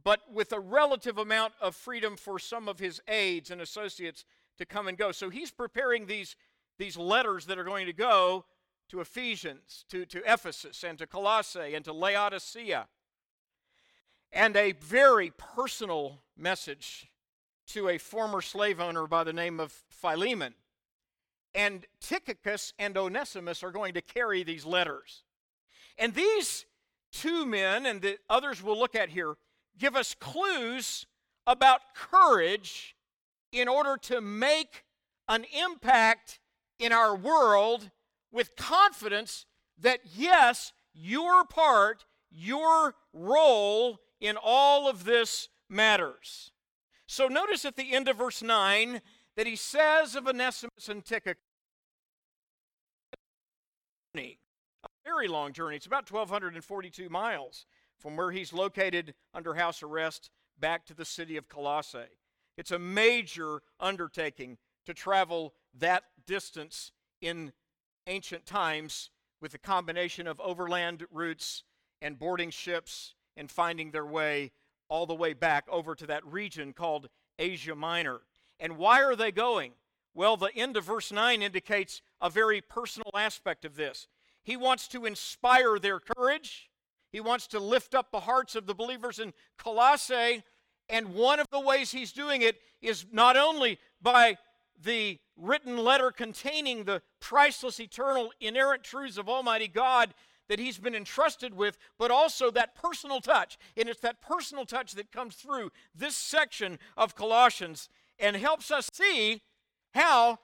but 0.02 0.21
with 0.33 0.52
a 0.52 0.61
relative 0.61 1.18
amount 1.18 1.54
of 1.61 1.75
freedom 1.75 2.16
for 2.16 2.38
some 2.38 2.68
of 2.68 2.78
his 2.78 3.00
aides 3.09 3.50
and 3.50 3.61
associates 3.61 4.25
to 4.59 4.66
come 4.66 4.87
and 4.87 4.99
go. 4.99 5.11
So 5.12 5.30
he's 5.30 5.50
preparing 5.50 6.06
these, 6.06 6.37
these 6.78 6.97
letters 6.97 7.47
that 7.47 7.59
are 7.59 7.64
going 7.64 7.87
to 7.87 7.92
go 7.92 8.44
to 8.91 9.00
Ephesians, 9.00 9.85
to, 9.88 10.05
to 10.07 10.23
Ephesus, 10.31 10.85
and 10.85 10.99
to 10.99 11.07
Colossae, 11.07 11.75
and 11.75 11.85
to 11.85 11.93
Laodicea. 11.93 12.87
And 14.33 14.57
a 14.57 14.73
very 14.73 15.33
personal 15.37 16.23
message 16.37 17.11
to 17.69 17.88
a 17.88 17.99
former 17.99 18.41
slave 18.41 18.81
owner 18.81 19.07
by 19.07 19.25
the 19.25 19.33
name 19.33 19.61
of 19.61 19.73
Philemon. 19.91 20.55
And 21.55 21.87
Tychicus 22.00 22.73
and 22.79 22.97
Onesimus 22.97 23.62
are 23.62 23.71
going 23.71 23.95
to 23.95 24.03
carry 24.03 24.43
these 24.43 24.64
letters. 24.64 25.23
And 25.97 26.14
these 26.14 26.67
two 27.12 27.47
men, 27.47 27.87
and 27.87 28.03
the 28.03 28.19
others 28.29 28.62
we'll 28.62 28.79
look 28.79 28.97
at 28.97 29.11
here, 29.11 29.37
give 29.79 29.95
us 29.95 30.14
clues 30.14 31.07
about 31.47 31.95
courage 31.95 32.97
in 33.53 33.69
order 33.69 33.97
to 33.97 34.21
make 34.21 34.85
an 35.29 35.45
impact 35.57 36.41
in 36.79 36.93
our 36.93 37.14
world 37.14 37.91
with 38.35 38.57
confidence 38.57 39.47
that, 39.79 40.00
yes, 40.14 40.73
your 40.93 41.45
part, 41.45 42.05
your 42.31 42.95
role 43.12 44.00
in 44.21 44.37
all 44.43 44.88
of 44.88 45.05
this 45.05 45.49
matters. 45.71 46.50
So 47.07 47.29
notice 47.29 47.64
at 47.64 47.76
the 47.76 47.93
end 47.93 48.09
of 48.09 48.19
verse 48.19 48.43
9 48.43 49.00
that 49.37 49.47
he 49.47 49.55
says 49.57 50.17
of 50.17 50.26
Onesimus 50.26 50.88
and 50.88 51.05
Tychicus, 51.05 51.37
a 54.17 54.37
very 55.05 55.29
long 55.29 55.53
journey. 55.53 55.76
It's 55.76 55.87
about 55.87 56.11
1,242 56.11 57.09
miles 57.09 57.67
from 57.99 58.17
where 58.17 58.33
he's 58.33 58.53
located 58.53 59.14
under 59.33 59.55
house 59.55 59.83
arrest 59.83 60.31
back 60.59 60.87
to 60.87 60.95
the 60.95 61.05
city 61.05 61.37
of 61.37 61.49
Colossae. 61.49 62.19
It's 62.57 62.71
a 62.71 62.79
major 62.79 63.62
undertaking 63.81 64.59
to 64.87 64.95
travel 64.95 65.55
that 65.79 66.05
distance 66.26 66.93
in 67.21 67.53
ancient 68.06 68.46
times 68.46 69.11
with 69.40 69.54
a 69.54 69.58
combination 69.58 70.26
of 70.26 70.40
overland 70.40 71.04
routes 71.11 71.64
and 72.00 72.18
boarding 72.18 72.50
ships 72.50 73.14
and 73.37 73.50
finding 73.50 73.90
their 73.90 74.06
way 74.06 74.52
all 74.88 75.06
the 75.06 75.14
way 75.14 75.32
back 75.32 75.64
over 75.70 75.94
to 75.94 76.06
that 76.06 76.25
region 76.26 76.73
called 76.73 77.08
Asia 77.38 77.75
Minor. 77.75 78.20
And 78.61 78.76
why 78.76 79.02
are 79.02 79.16
they 79.16 79.32
going? 79.32 79.73
Well, 80.14 80.37
the 80.37 80.54
end 80.54 80.76
of 80.76 80.84
verse 80.84 81.11
9 81.11 81.42
indicates 81.42 82.00
a 82.20 82.30
very 82.30 82.61
personal 82.61 83.11
aspect 83.14 83.64
of 83.64 83.76
this. 83.76 84.06
He 84.42 84.56
wants 84.56 84.87
to 84.88 85.06
inspire 85.06 85.78
their 85.78 85.99
courage, 85.99 86.70
he 87.11 87.20
wants 87.20 87.46
to 87.49 87.61
lift 87.61 87.94
up 87.94 88.11
the 88.11 88.20
hearts 88.20 88.56
of 88.56 88.66
the 88.66 88.75
believers 88.75 89.20
in 89.20 89.32
Colossae. 89.56 90.42
And 90.88 91.14
one 91.14 91.38
of 91.38 91.46
the 91.50 91.61
ways 91.61 91.92
he's 91.92 92.12
doing 92.12 92.42
it 92.42 92.61
is 92.82 93.06
not 93.12 93.37
only 93.37 93.78
by 94.02 94.37
the 94.83 95.19
written 95.37 95.76
letter 95.78 96.11
containing 96.11 96.85
the 96.85 97.02
priceless, 97.21 97.81
eternal, 97.81 98.33
inerrant 98.40 98.85
truths 98.85 99.19
of 99.19 99.28
Almighty 99.28 99.69
God 99.69 100.14
that 100.49 100.59
he's 100.59 100.78
been 100.78 100.95
entrusted 100.95 101.54
with, 101.54 101.78
but 101.99 102.11
also 102.11 102.50
that 102.50 102.75
personal 102.75 103.21
touch. 103.21 103.57
And 103.76 103.88
it's 103.88 104.00
that 104.00 104.21
personal 104.21 104.66
touch 104.66 104.93
that 104.93 105.11
comes 105.11 105.37
through 105.37 105.71
this 105.95 106.16
section 106.16 106.78
of 106.97 107.14
Colossians 107.14 107.88
and 108.19 108.37
helps 108.37 108.71
us 108.71 108.90
see 108.93 109.43
how, 109.95 110.38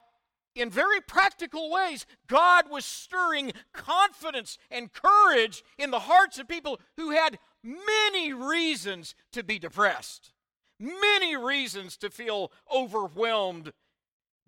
in 0.55 0.71
very 0.71 1.01
practical 1.01 1.71
ways, 1.71 2.07
God 2.27 2.71
was 2.71 2.85
stirring 2.85 3.53
confidence 3.73 4.59
and 4.71 4.93
courage 4.93 5.63
in 5.79 5.91
the 5.91 6.01
hearts 6.01 6.39
of 6.39 6.49
people 6.49 6.81
who 6.97 7.11
had 7.11 7.39
many 7.63 8.33
reasons 8.33 9.15
to 9.33 9.43
be 9.43 9.59
depressed, 9.59 10.33
many 10.79 11.37
reasons 11.37 11.97
to 11.99 12.11
feel 12.11 12.51
overwhelmed 12.75 13.73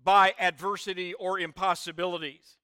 by 0.03 0.33
adversity 0.39 1.13
or 1.13 1.39
impossibilities. 1.39 2.57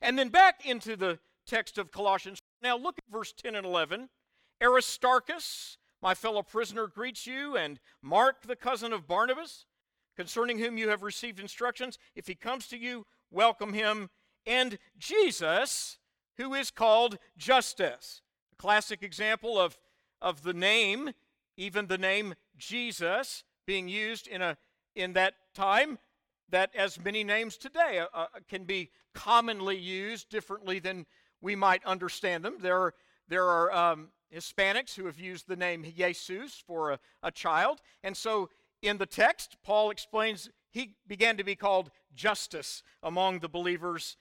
And 0.00 0.18
then 0.18 0.28
back 0.28 0.64
into 0.64 0.96
the 0.96 1.18
text 1.46 1.78
of 1.78 1.90
Colossians. 1.90 2.38
Now 2.62 2.76
look 2.76 2.98
at 2.98 3.12
verse 3.12 3.32
10 3.32 3.54
and 3.54 3.66
11. 3.66 4.08
Aristarchus, 4.62 5.78
my 6.02 6.14
fellow 6.14 6.42
prisoner, 6.42 6.86
greets 6.86 7.26
you, 7.26 7.56
and 7.56 7.80
Mark, 8.02 8.42
the 8.46 8.56
cousin 8.56 8.92
of 8.92 9.08
Barnabas. 9.08 9.64
concerning 10.16 10.58
whom 10.58 10.76
you 10.76 10.88
have 10.88 11.04
received 11.04 11.38
instructions. 11.38 11.96
If 12.16 12.26
he 12.26 12.34
comes 12.34 12.66
to 12.68 12.76
you, 12.76 13.06
welcome 13.30 13.72
him. 13.72 14.10
And 14.44 14.78
Jesus, 14.98 15.98
who 16.38 16.54
is 16.54 16.72
called 16.72 17.18
Justus. 17.36 18.20
A 18.52 18.56
classic 18.56 19.04
example 19.04 19.60
of, 19.60 19.78
of 20.20 20.42
the 20.42 20.52
name, 20.52 21.12
even 21.56 21.86
the 21.86 21.98
name 21.98 22.34
Jesus, 22.56 23.44
being 23.64 23.88
used 23.88 24.26
in, 24.26 24.42
a, 24.42 24.56
in 24.96 25.12
that 25.12 25.34
time 25.54 25.98
that, 26.50 26.74
as 26.74 26.98
many 27.02 27.24
names 27.24 27.56
today, 27.56 28.00
uh, 28.00 28.06
uh, 28.14 28.26
can 28.48 28.64
be 28.64 28.90
commonly 29.14 29.76
used 29.76 30.28
differently 30.30 30.78
than 30.78 31.06
we 31.40 31.54
might 31.54 31.84
understand 31.84 32.44
them. 32.44 32.56
There 32.60 32.80
are, 32.80 32.94
there 33.28 33.44
are 33.44 33.72
um, 33.72 34.08
Hispanics 34.34 34.94
who 34.94 35.06
have 35.06 35.18
used 35.18 35.48
the 35.48 35.56
name 35.56 35.84
Jesus 35.84 36.62
for 36.66 36.92
a, 36.92 36.98
a 37.22 37.30
child. 37.30 37.80
And 38.02 38.16
so 38.16 38.50
in 38.82 38.98
the 38.98 39.06
text, 39.06 39.56
Paul 39.62 39.90
explains 39.90 40.50
he 40.70 40.94
began 41.06 41.36
to 41.36 41.44
be 41.44 41.56
called 41.56 41.90
Justus 42.14 42.82
among 43.02 43.40
the 43.40 43.48
believers, 43.48 44.16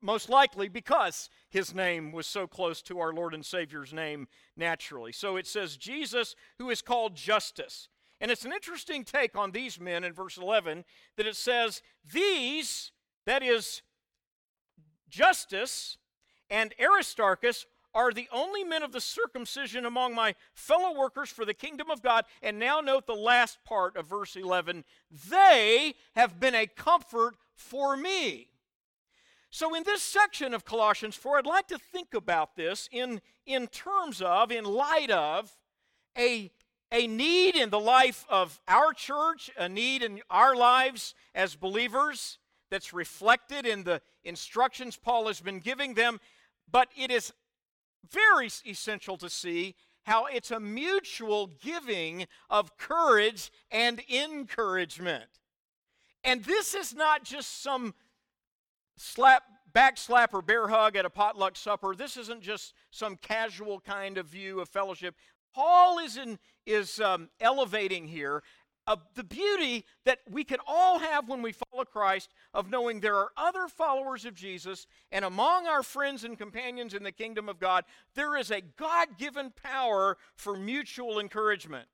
most 0.00 0.28
likely 0.28 0.68
because 0.68 1.30
his 1.48 1.74
name 1.74 2.12
was 2.12 2.26
so 2.26 2.46
close 2.46 2.82
to 2.82 2.98
our 2.98 3.12
Lord 3.12 3.34
and 3.34 3.44
Savior's 3.44 3.92
name 3.92 4.28
naturally. 4.56 5.12
So 5.12 5.36
it 5.36 5.46
says, 5.46 5.76
Jesus, 5.76 6.36
who 6.58 6.70
is 6.70 6.82
called 6.82 7.16
Justus. 7.16 7.88
And 8.20 8.30
it's 8.30 8.44
an 8.44 8.52
interesting 8.52 9.04
take 9.04 9.36
on 9.36 9.50
these 9.50 9.80
men 9.80 10.04
in 10.04 10.12
verse 10.12 10.36
11 10.36 10.84
that 11.16 11.26
it 11.26 11.36
says, 11.36 11.82
These, 12.12 12.92
that 13.26 13.42
is, 13.42 13.82
Justus 15.08 15.98
and 16.48 16.74
Aristarchus, 16.80 17.66
are 17.94 18.12
the 18.12 18.28
only 18.32 18.64
men 18.64 18.82
of 18.82 18.92
the 18.92 19.00
circumcision 19.00 19.86
among 19.86 20.14
my 20.14 20.34
fellow 20.52 20.98
workers 20.98 21.30
for 21.30 21.44
the 21.44 21.54
kingdom 21.54 21.90
of 21.90 22.02
God. 22.02 22.24
And 22.42 22.58
now 22.58 22.80
note 22.80 23.06
the 23.06 23.14
last 23.14 23.58
part 23.64 23.96
of 23.96 24.08
verse 24.08 24.36
11 24.36 24.84
they 25.30 25.94
have 26.16 26.40
been 26.40 26.54
a 26.54 26.66
comfort 26.66 27.36
for 27.54 27.96
me. 27.96 28.48
So, 29.50 29.76
in 29.76 29.84
this 29.84 30.02
section 30.02 30.52
of 30.52 30.64
Colossians 30.64 31.14
4, 31.14 31.38
I'd 31.38 31.46
like 31.46 31.68
to 31.68 31.78
think 31.78 32.12
about 32.12 32.56
this 32.56 32.88
in, 32.90 33.20
in 33.46 33.68
terms 33.68 34.20
of, 34.20 34.50
in 34.50 34.64
light 34.64 35.12
of, 35.12 35.56
a, 36.18 36.50
a 36.94 37.08
need 37.08 37.56
in 37.56 37.70
the 37.70 37.80
life 37.80 38.24
of 38.30 38.60
our 38.68 38.92
church, 38.92 39.50
a 39.58 39.68
need 39.68 40.02
in 40.04 40.20
our 40.30 40.54
lives 40.54 41.16
as 41.34 41.56
believers 41.56 42.38
that's 42.70 42.92
reflected 42.92 43.66
in 43.66 43.82
the 43.82 44.00
instructions 44.22 44.96
Paul 44.96 45.26
has 45.26 45.40
been 45.40 45.58
giving 45.58 45.94
them, 45.94 46.20
but 46.70 46.88
it 46.96 47.10
is 47.10 47.32
very 48.12 48.48
essential 48.64 49.16
to 49.16 49.28
see 49.28 49.74
how 50.04 50.26
it's 50.26 50.52
a 50.52 50.60
mutual 50.60 51.48
giving 51.60 52.26
of 52.48 52.76
courage 52.76 53.50
and 53.72 54.00
encouragement. 54.08 55.40
And 56.22 56.44
this 56.44 56.74
is 56.76 56.94
not 56.94 57.24
just 57.24 57.60
some 57.60 57.92
slap 58.96 59.42
back 59.72 59.98
slap 59.98 60.32
or 60.32 60.42
bear 60.42 60.68
hug 60.68 60.94
at 60.94 61.04
a 61.04 61.10
potluck 61.10 61.56
supper. 61.56 61.96
This 61.96 62.16
isn't 62.16 62.42
just 62.42 62.72
some 62.92 63.16
casual 63.16 63.80
kind 63.80 64.16
of 64.16 64.26
view 64.26 64.60
of 64.60 64.68
fellowship. 64.68 65.16
Paul 65.54 65.98
is 65.98 66.16
in, 66.16 66.38
is 66.66 67.00
um, 67.00 67.28
elevating 67.40 68.08
here 68.08 68.42
of 68.86 69.00
the 69.14 69.24
beauty 69.24 69.86
that 70.04 70.18
we 70.30 70.44
can 70.44 70.58
all 70.66 70.98
have 70.98 71.28
when 71.28 71.42
we 71.42 71.52
follow 71.52 71.84
Christ 71.84 72.30
of 72.52 72.70
knowing 72.70 73.00
there 73.00 73.16
are 73.16 73.30
other 73.36 73.66
followers 73.66 74.24
of 74.24 74.34
Jesus, 74.34 74.86
and 75.10 75.24
among 75.24 75.66
our 75.66 75.82
friends 75.82 76.24
and 76.24 76.36
companions 76.36 76.92
in 76.92 77.02
the 77.02 77.12
kingdom 77.12 77.48
of 77.48 77.58
God, 77.58 77.84
there 78.14 78.36
is 78.36 78.50
a 78.50 78.60
God 78.60 79.16
given 79.18 79.52
power 79.62 80.18
for 80.36 80.56
mutual 80.56 81.18
encouragement. 81.18 81.88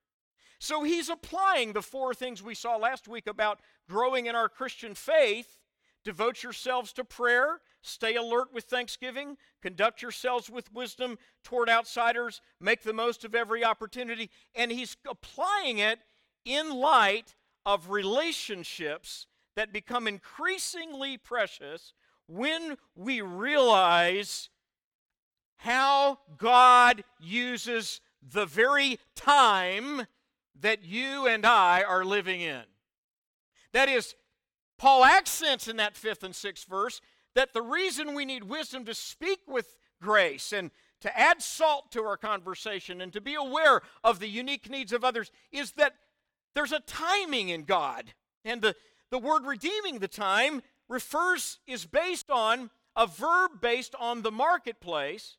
So 0.59 0.83
he's 0.83 1.09
applying 1.09 1.73
the 1.73 1.83
four 1.83 2.13
things 2.13 2.43
we 2.43 2.55
saw 2.55 2.77
last 2.77 3.09
week 3.09 3.27
about 3.27 3.61
growing 3.89 4.27
in 4.27 4.35
our 4.35 4.49
Christian 4.49 4.95
faith. 4.95 5.60
Devote 6.05 6.43
yourselves 6.43 6.93
to 6.95 7.05
prayer, 7.05 7.61
stay 7.83 8.17
alert 8.17 8.53
with 8.55 8.65
thanksgiving, 8.65 9.37
conduct 9.63 10.01
yourselves 10.01 10.49
with 10.49 10.73
wisdom 10.73 11.19
toward 11.45 11.69
outsiders, 11.69 12.41
make 12.61 12.83
the 12.83 12.93
most 12.93 13.25
of 13.25 13.35
every 13.35 13.65
opportunity. 13.65 14.31
And 14.55 14.73
he's 14.73 14.97
applying 15.09 15.79
it 15.79 15.99
in 16.45 16.75
light 16.75 17.35
of 17.67 17.91
relationships 17.91 19.27
that 19.57 19.73
become 19.73 20.09
increasingly 20.09 21.19
precious 21.19 21.93
when 22.27 22.77
we 22.95 23.21
realize 23.21 24.49
how 25.57 26.19
God 26.39 27.05
uses 27.19 28.01
the 28.23 28.47
very 28.47 28.99
time 29.15 30.07
that 30.59 30.85
you 30.85 31.27
and 31.27 31.45
I 31.45 31.83
are 31.83 32.05
living 32.05 32.41
in. 32.41 32.63
That 33.73 33.89
is, 33.89 34.15
Paul 34.81 35.05
accents 35.05 35.69
in 35.69 35.77
that 35.77 35.95
fifth 35.95 36.23
and 36.25 36.35
sixth 36.35 36.67
verse 36.67 37.03
that 37.35 37.53
the 37.53 37.61
reason 37.61 38.15
we 38.15 38.25
need 38.25 38.45
wisdom 38.45 38.87
to 38.87 38.95
speak 38.95 39.41
with 39.47 39.77
grace 40.01 40.55
and 40.55 40.71
to 41.03 41.19
add 41.19 41.43
salt 41.43 41.93
to 41.93 42.03
our 42.03 42.17
conversation 42.17 43.03
and 43.03 43.13
to 43.13 43.21
be 43.21 43.35
aware 43.35 43.83
of 44.03 44.21
the 44.21 44.27
unique 44.27 44.71
needs 44.71 44.95
of 44.95 45.05
others 45.05 45.31
is 45.53 45.73
that 45.73 45.97
there's 46.55 46.73
a 46.73 46.81
timing 46.81 47.51
in 47.51 47.65
God. 47.65 48.15
And 48.43 48.63
the, 48.63 48.75
the 49.11 49.19
word 49.19 49.45
redeeming 49.45 49.99
the 49.99 50.09
time 50.09 50.63
refers, 50.89 51.59
is 51.67 51.85
based 51.85 52.31
on 52.31 52.71
a 52.97 53.07
verb 53.07 53.61
based 53.61 53.95
on 54.01 54.23
the 54.23 54.33
marketplace, 54.33 55.37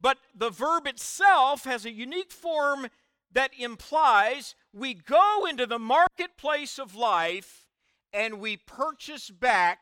but 0.00 0.16
the 0.34 0.48
verb 0.48 0.86
itself 0.86 1.64
has 1.64 1.84
a 1.84 1.92
unique 1.92 2.32
form 2.32 2.86
that 3.32 3.50
implies 3.58 4.54
we 4.72 4.94
go 4.94 5.44
into 5.44 5.66
the 5.66 5.78
marketplace 5.78 6.78
of 6.78 6.94
life 6.94 7.66
and 8.12 8.40
we 8.40 8.56
purchase 8.56 9.30
back 9.30 9.80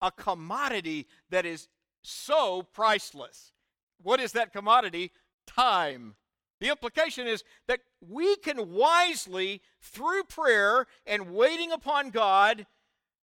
a 0.00 0.10
commodity 0.10 1.06
that 1.30 1.46
is 1.46 1.68
so 2.02 2.62
priceless. 2.62 3.52
What 4.02 4.20
is 4.20 4.32
that 4.32 4.52
commodity? 4.52 5.12
Time. 5.46 6.16
The 6.60 6.68
implication 6.68 7.26
is 7.26 7.44
that 7.66 7.80
we 8.00 8.36
can 8.36 8.70
wisely, 8.70 9.62
through 9.80 10.24
prayer 10.24 10.86
and 11.06 11.34
waiting 11.34 11.72
upon 11.72 12.10
God, 12.10 12.66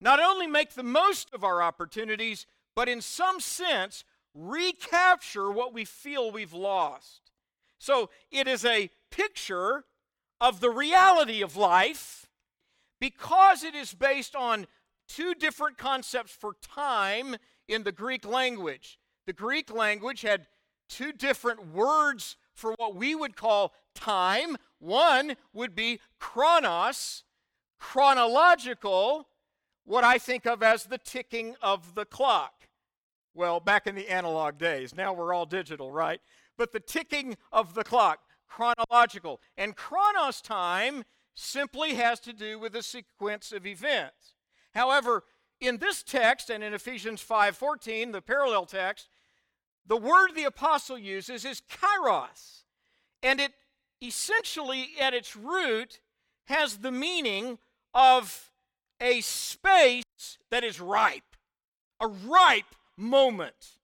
not 0.02 0.22
only 0.22 0.48
make 0.48 0.74
the 0.74 0.84
most 0.84 1.34
of 1.34 1.44
our 1.44 1.62
opportunities, 1.62 2.46
but 2.76 2.88
in 2.88 3.02
some 3.02 3.40
sense, 3.40 4.04
recapture 4.34 5.52
what 5.52 5.74
we 5.74 5.86
feel 5.86 6.32
we've 6.32 6.54
lost. 6.54 7.32
So 7.78 8.10
it 8.32 8.48
is 8.48 8.64
a 8.64 8.90
picture 9.10 9.86
of 10.40 10.60
the 10.60 10.70
reality 10.70 11.42
of 11.42 11.58
life 11.58 12.29
because 13.00 13.64
it 13.64 13.76
is 13.76 13.94
based 13.94 14.36
on 14.36 14.68
two 15.08 15.34
different 15.34 15.78
concepts 15.78 16.32
for 16.32 16.54
time 16.62 17.36
in 17.68 17.84
the 17.84 17.92
Greek 17.92 18.26
language. 18.26 19.00
The 19.26 19.34
Greek 19.34 19.74
language 19.74 20.22
had 20.22 20.48
two 20.88 21.12
different 21.12 21.74
words 21.74 22.36
for 22.54 22.74
what 22.78 22.96
we 22.96 23.16
would 23.16 23.36
call 23.36 23.74
time. 23.96 24.58
One 24.80 25.36
would 25.54 25.76
be 25.76 26.00
chronos, 26.20 27.24
chronological, 27.80 29.28
what 29.86 30.04
I 30.04 30.18
think 30.18 30.46
of 30.46 30.62
as 30.62 30.86
the 30.86 30.98
ticking 30.98 31.56
of 31.62 31.96
the 31.96 32.06
clock. 32.06 32.68
Well, 33.34 33.60
back 33.60 33.88
in 33.88 33.96
the 33.96 34.10
analog 34.10 34.58
days, 34.58 34.96
now 34.96 35.14
we're 35.14 35.34
all 35.34 35.46
digital, 35.46 35.92
right? 35.92 36.20
But 36.58 36.74
the 36.74 36.80
ticking 36.80 37.38
of 37.52 37.74
the 37.74 37.84
clock, 37.84 38.20
chronological. 38.48 39.40
And 39.58 39.76
chronos 39.76 40.42
time 40.42 41.04
simply 41.40 41.96
has 41.96 42.20
to 42.20 42.34
do 42.34 42.60
with 42.60 42.76
a 42.76 42.84
sequence 42.84 43.52
of 43.52 43.66
events. 43.66 44.34
However, 44.74 45.24
in 45.60 45.78
this 45.78 46.04
text 46.04 46.50
and 46.50 46.64
in 46.64 46.74
Ephesians 46.74 47.22
5:14, 47.22 48.12
the 48.12 48.22
parallel 48.22 48.66
text, 48.66 49.10
the 49.86 49.98
word 49.98 50.36
the 50.36 50.44
apostle 50.44 50.98
uses 50.98 51.46
is 51.46 51.62
kairos, 51.62 52.64
and 53.24 53.40
it 53.40 53.54
essentially, 54.02 54.98
at 55.00 55.14
its 55.14 55.36
root, 55.36 56.00
has 56.46 56.78
the 56.78 56.92
meaning 56.92 57.60
of 57.94 58.52
a 59.02 59.22
space 59.22 60.38
that 60.50 60.64
is 60.64 60.80
ripe, 60.80 61.36
a 62.00 62.08
ripe 62.08 62.76
moment, 62.96 63.80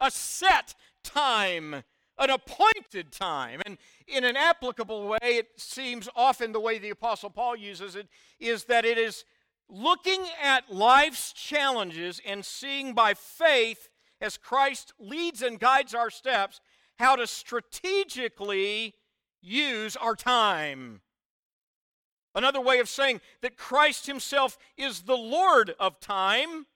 a 0.00 0.10
set 0.10 0.74
time, 1.02 1.84
an 2.18 2.30
appointed 2.30 3.12
time. 3.12 3.60
And 3.66 3.78
in 4.06 4.24
an 4.24 4.36
applicable 4.36 5.08
way, 5.08 5.18
it 5.22 5.48
seems 5.56 6.08
often 6.16 6.52
the 6.52 6.60
way 6.60 6.78
the 6.78 6.90
Apostle 6.90 7.30
Paul 7.30 7.56
uses 7.56 7.96
it 7.96 8.08
is 8.40 8.64
that 8.64 8.84
it 8.84 8.98
is 8.98 9.24
looking 9.68 10.24
at 10.42 10.72
life's 10.72 11.32
challenges 11.32 12.20
and 12.26 12.44
seeing 12.44 12.94
by 12.94 13.14
faith 13.14 13.88
as 14.20 14.36
Christ 14.36 14.92
leads 14.98 15.42
and 15.42 15.60
guides 15.60 15.94
our 15.94 16.10
steps, 16.10 16.60
how 16.98 17.16
to 17.16 17.26
strategically 17.26 18.94
use 19.42 19.96
our 19.96 20.16
time. 20.16 21.00
Another 22.34 22.60
way 22.60 22.80
of 22.80 22.88
saying 22.88 23.20
that 23.42 23.56
Christ 23.56 24.06
Himself 24.06 24.58
is 24.76 25.02
the 25.02 25.16
Lord 25.16 25.74
of 25.80 26.00
time, 26.00 26.66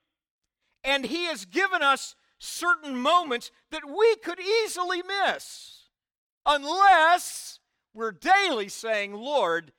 and 0.83 1.05
He 1.05 1.25
has 1.25 1.45
given 1.45 1.81
us 1.81 2.15
certain 2.41 2.95
moments 2.95 3.51
that 3.69 3.83
we 3.87 4.15
could 4.17 4.39
easily 4.39 5.03
miss 5.03 5.89
unless 6.43 7.59
we're 7.93 8.11
daily 8.11 8.67
saying, 8.67 9.13
Lord, 9.13 9.71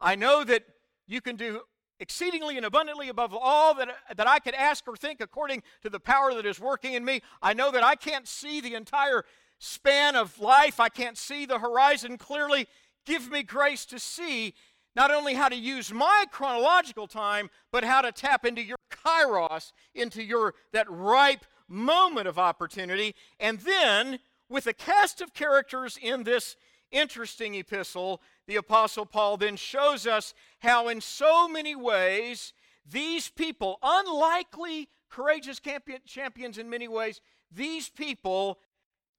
I 0.00 0.16
know 0.16 0.42
that 0.42 0.64
you 1.06 1.20
can 1.20 1.36
do 1.36 1.60
exceedingly 2.00 2.56
and 2.56 2.66
abundantly 2.66 3.08
above 3.08 3.32
all 3.38 3.72
that, 3.74 3.88
that 4.16 4.28
I 4.28 4.40
could 4.40 4.54
ask 4.54 4.86
or 4.88 4.96
think 4.96 5.20
according 5.20 5.62
to 5.82 5.90
the 5.90 6.00
power 6.00 6.34
that 6.34 6.44
is 6.44 6.58
working 6.58 6.94
in 6.94 7.04
me. 7.04 7.22
I 7.40 7.54
know 7.54 7.70
that 7.70 7.84
I 7.84 7.94
can't 7.94 8.26
see 8.26 8.60
the 8.60 8.74
entire 8.74 9.24
span 9.60 10.16
of 10.16 10.40
life, 10.40 10.80
I 10.80 10.88
can't 10.88 11.16
see 11.16 11.46
the 11.46 11.60
horizon 11.60 12.18
clearly. 12.18 12.66
Give 13.06 13.30
me 13.30 13.44
grace 13.44 13.86
to 13.86 13.98
see 14.00 14.54
not 14.96 15.12
only 15.12 15.34
how 15.34 15.48
to 15.48 15.56
use 15.56 15.92
my 15.92 16.24
chronological 16.32 17.06
time, 17.06 17.48
but 17.70 17.84
how 17.84 18.00
to 18.02 18.10
tap 18.10 18.44
into 18.44 18.62
your 18.62 18.76
kairos, 18.90 19.72
into 19.94 20.22
your 20.22 20.54
that 20.72 20.90
ripe 20.90 21.44
moment 21.68 22.26
of 22.26 22.38
opportunity. 22.38 23.14
And 23.38 23.60
then, 23.60 24.18
with 24.48 24.66
a 24.66 24.72
cast 24.72 25.20
of 25.20 25.34
characters 25.34 25.98
in 26.00 26.24
this 26.24 26.56
interesting 26.90 27.54
epistle, 27.54 28.22
the 28.46 28.56
Apostle 28.56 29.06
Paul 29.06 29.36
then 29.36 29.56
shows 29.56 30.06
us 30.06 30.34
how, 30.60 30.88
in 30.88 31.00
so 31.00 31.46
many 31.46 31.76
ways, 31.76 32.52
these 32.90 33.28
people, 33.28 33.78
unlikely 33.82 34.88
courageous 35.10 35.60
champions 36.06 36.58
in 36.58 36.70
many 36.70 36.88
ways, 36.88 37.20
these 37.50 37.88
people 37.88 38.58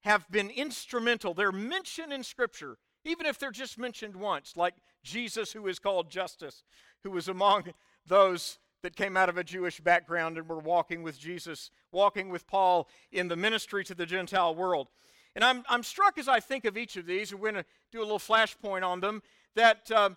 have 0.01 0.29
been 0.31 0.49
instrumental. 0.49 1.33
They're 1.33 1.51
mentioned 1.51 2.13
in 2.13 2.23
Scripture, 2.23 2.77
even 3.03 3.25
if 3.25 3.37
they're 3.37 3.51
just 3.51 3.77
mentioned 3.77 4.15
once, 4.15 4.55
like 4.55 4.75
Jesus, 5.03 5.51
who 5.51 5.67
is 5.67 5.79
called 5.79 6.09
Justus, 6.09 6.63
who 7.03 7.11
was 7.11 7.27
among 7.27 7.73
those 8.05 8.57
that 8.81 8.95
came 8.95 9.17
out 9.17 9.29
of 9.29 9.37
a 9.37 9.43
Jewish 9.43 9.79
background 9.79 10.37
and 10.37 10.47
were 10.47 10.59
walking 10.59 11.03
with 11.03 11.19
Jesus, 11.19 11.71
walking 11.91 12.29
with 12.29 12.47
Paul 12.47 12.87
in 13.11 13.27
the 13.27 13.35
ministry 13.35 13.83
to 13.85 13.95
the 13.95 14.05
Gentile 14.05 14.55
world. 14.55 14.87
And 15.35 15.43
I'm, 15.43 15.63
I'm 15.69 15.83
struck 15.83 16.17
as 16.17 16.27
I 16.27 16.39
think 16.39 16.65
of 16.65 16.77
each 16.77 16.95
of 16.95 17.05
these, 17.05 17.31
and 17.31 17.39
we're 17.39 17.51
going 17.51 17.63
to 17.63 17.69
do 17.91 17.99
a 17.99 18.03
little 18.03 18.19
flashpoint 18.19 18.83
on 18.83 18.99
them, 18.99 19.21
that, 19.55 19.91
uh, 19.91 20.11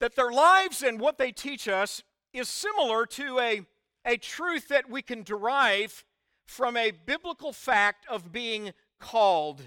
that 0.00 0.16
their 0.16 0.32
lives 0.32 0.82
and 0.82 1.00
what 1.00 1.18
they 1.18 1.32
teach 1.32 1.68
us 1.68 2.02
is 2.32 2.48
similar 2.48 3.06
to 3.06 3.38
a, 3.38 3.62
a 4.04 4.16
truth 4.16 4.68
that 4.68 4.90
we 4.90 5.02
can 5.02 5.22
derive 5.22 6.04
from 6.44 6.76
a 6.76 6.90
biblical 6.90 7.52
fact 7.52 8.06
of 8.08 8.32
being 8.32 8.72
called. 8.98 9.62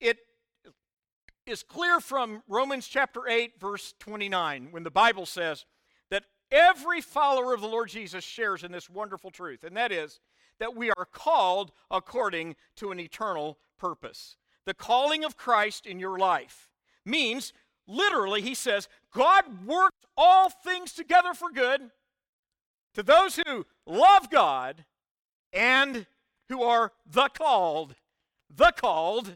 It 0.00 0.18
is 1.46 1.62
clear 1.62 2.00
from 2.00 2.42
Romans 2.48 2.86
chapter 2.86 3.28
8, 3.28 3.60
verse 3.60 3.94
29, 3.98 4.68
when 4.70 4.82
the 4.82 4.90
Bible 4.90 5.26
says 5.26 5.64
every 6.50 7.00
follower 7.00 7.54
of 7.54 7.60
the 7.60 7.68
Lord 7.68 7.88
Jesus 7.88 8.24
shares 8.24 8.62
in 8.64 8.72
this 8.72 8.90
wonderful 8.90 9.30
truth, 9.30 9.64
and 9.64 9.76
that 9.76 9.92
is 9.92 10.20
that 10.58 10.76
we 10.76 10.90
are 10.90 11.04
called 11.04 11.72
according 11.90 12.56
to 12.76 12.90
an 12.90 13.00
eternal 13.00 13.58
purpose. 13.78 14.36
The 14.64 14.74
calling 14.74 15.24
of 15.24 15.36
Christ 15.36 15.86
in 15.86 15.98
your 15.98 16.18
life 16.18 16.70
means, 17.04 17.52
literally, 17.86 18.40
he 18.40 18.54
says, 18.54 18.88
God 19.12 19.66
works 19.66 19.98
all 20.16 20.48
things 20.48 20.92
together 20.92 21.34
for 21.34 21.50
good 21.50 21.90
to 22.94 23.02
those 23.02 23.40
who 23.46 23.66
love 23.86 24.30
God 24.30 24.84
and 25.52 26.06
who 26.48 26.62
are 26.62 26.92
the 27.04 27.28
called, 27.28 27.94
the 28.54 28.72
called 28.76 29.34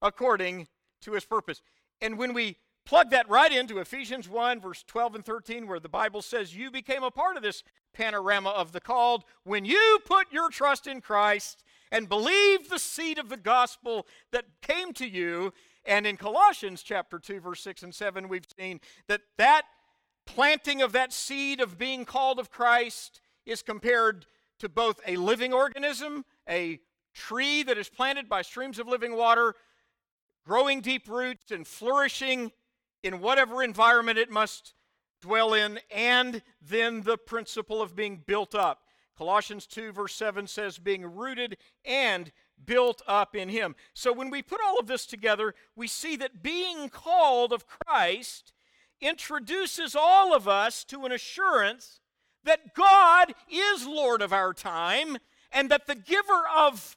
according 0.00 0.68
to 1.02 1.12
his 1.12 1.24
purpose. 1.24 1.60
And 2.00 2.18
when 2.18 2.32
we 2.32 2.56
plug 2.84 3.10
that 3.10 3.28
right 3.28 3.52
into 3.52 3.78
Ephesians 3.78 4.28
1, 4.28 4.60
verse 4.60 4.84
12 4.86 5.16
and 5.16 5.24
13, 5.24 5.66
where 5.66 5.80
the 5.80 5.88
Bible 5.88 6.22
says 6.22 6.56
you 6.56 6.70
became 6.70 7.02
a 7.02 7.10
part 7.10 7.36
of 7.36 7.42
this 7.42 7.62
panorama 7.92 8.50
of 8.50 8.72
the 8.72 8.80
called 8.80 9.24
when 9.44 9.64
you 9.64 9.98
put 10.04 10.32
your 10.32 10.50
trust 10.50 10.86
in 10.86 11.00
Christ 11.00 11.64
and 11.90 12.08
believed 12.08 12.70
the 12.70 12.78
seed 12.78 13.18
of 13.18 13.28
the 13.28 13.36
gospel 13.36 14.06
that 14.30 14.46
came 14.62 14.92
to 14.94 15.06
you. 15.06 15.52
And 15.84 16.06
in 16.06 16.16
Colossians 16.16 16.82
chapter 16.82 17.18
2, 17.18 17.40
verse 17.40 17.60
6 17.62 17.82
and 17.82 17.94
7, 17.94 18.28
we've 18.28 18.46
seen 18.58 18.80
that 19.08 19.20
that 19.36 19.62
planting 20.26 20.80
of 20.82 20.92
that 20.92 21.12
seed 21.12 21.60
of 21.60 21.78
being 21.78 22.04
called 22.04 22.38
of 22.38 22.50
Christ 22.50 23.20
is 23.44 23.62
compared 23.62 24.26
to 24.58 24.68
both 24.68 25.00
a 25.06 25.16
living 25.16 25.52
organism, 25.52 26.24
a 26.48 26.78
tree 27.14 27.62
that 27.64 27.76
is 27.76 27.88
planted 27.88 28.28
by 28.28 28.42
streams 28.42 28.78
of 28.78 28.88
living 28.88 29.16
water, 29.16 29.54
growing 30.46 30.80
deep 30.80 31.08
roots 31.08 31.50
and 31.50 31.66
flourishing 31.66 32.52
in 33.02 33.20
whatever 33.20 33.62
environment 33.62 34.18
it 34.18 34.30
must 34.30 34.74
dwell 35.20 35.54
in, 35.54 35.78
and 35.90 36.42
then 36.60 37.02
the 37.02 37.16
principle 37.16 37.80
of 37.80 37.94
being 37.96 38.22
built 38.26 38.54
up. 38.54 38.82
Colossians 39.16 39.66
2, 39.66 39.92
verse 39.92 40.14
7 40.14 40.46
says, 40.46 40.78
being 40.78 41.04
rooted 41.04 41.56
and 41.84 42.32
built 42.64 43.02
up 43.06 43.36
in 43.36 43.48
Him. 43.48 43.76
So 43.94 44.12
when 44.12 44.30
we 44.30 44.42
put 44.42 44.60
all 44.64 44.78
of 44.78 44.86
this 44.86 45.06
together, 45.06 45.54
we 45.76 45.86
see 45.86 46.16
that 46.16 46.42
being 46.42 46.88
called 46.88 47.52
of 47.52 47.66
Christ 47.66 48.52
introduces 49.00 49.94
all 49.94 50.34
of 50.34 50.48
us 50.48 50.84
to 50.84 51.04
an 51.04 51.12
assurance 51.12 52.00
that 52.44 52.74
God 52.74 53.34
is 53.50 53.86
Lord 53.86 54.22
of 54.22 54.32
our 54.32 54.52
time 54.52 55.18
and 55.50 55.70
that 55.70 55.86
the 55.86 55.94
giver 55.94 56.42
of 56.56 56.96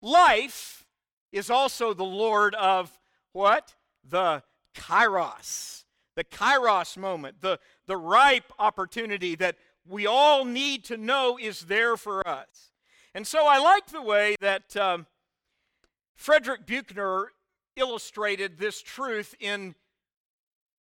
life 0.00 0.84
is 1.30 1.48
also 1.48 1.94
the 1.94 2.04
Lord 2.04 2.54
of 2.54 2.98
what? 3.32 3.74
The 4.06 4.42
kairos. 4.74 5.84
The 6.14 6.24
kairos 6.24 6.96
moment, 6.96 7.40
the, 7.40 7.58
the 7.86 7.96
ripe 7.96 8.52
opportunity 8.58 9.34
that 9.36 9.56
we 9.86 10.06
all 10.06 10.44
need 10.44 10.84
to 10.84 10.96
know 10.96 11.38
is 11.40 11.62
there 11.62 11.96
for 11.96 12.26
us. 12.26 12.72
And 13.14 13.26
so 13.26 13.46
I 13.46 13.58
like 13.58 13.86
the 13.86 14.02
way 14.02 14.36
that 14.40 14.76
um, 14.76 15.06
Frederick 16.14 16.66
Buechner 16.66 17.32
illustrated 17.76 18.58
this 18.58 18.82
truth 18.82 19.34
in 19.40 19.74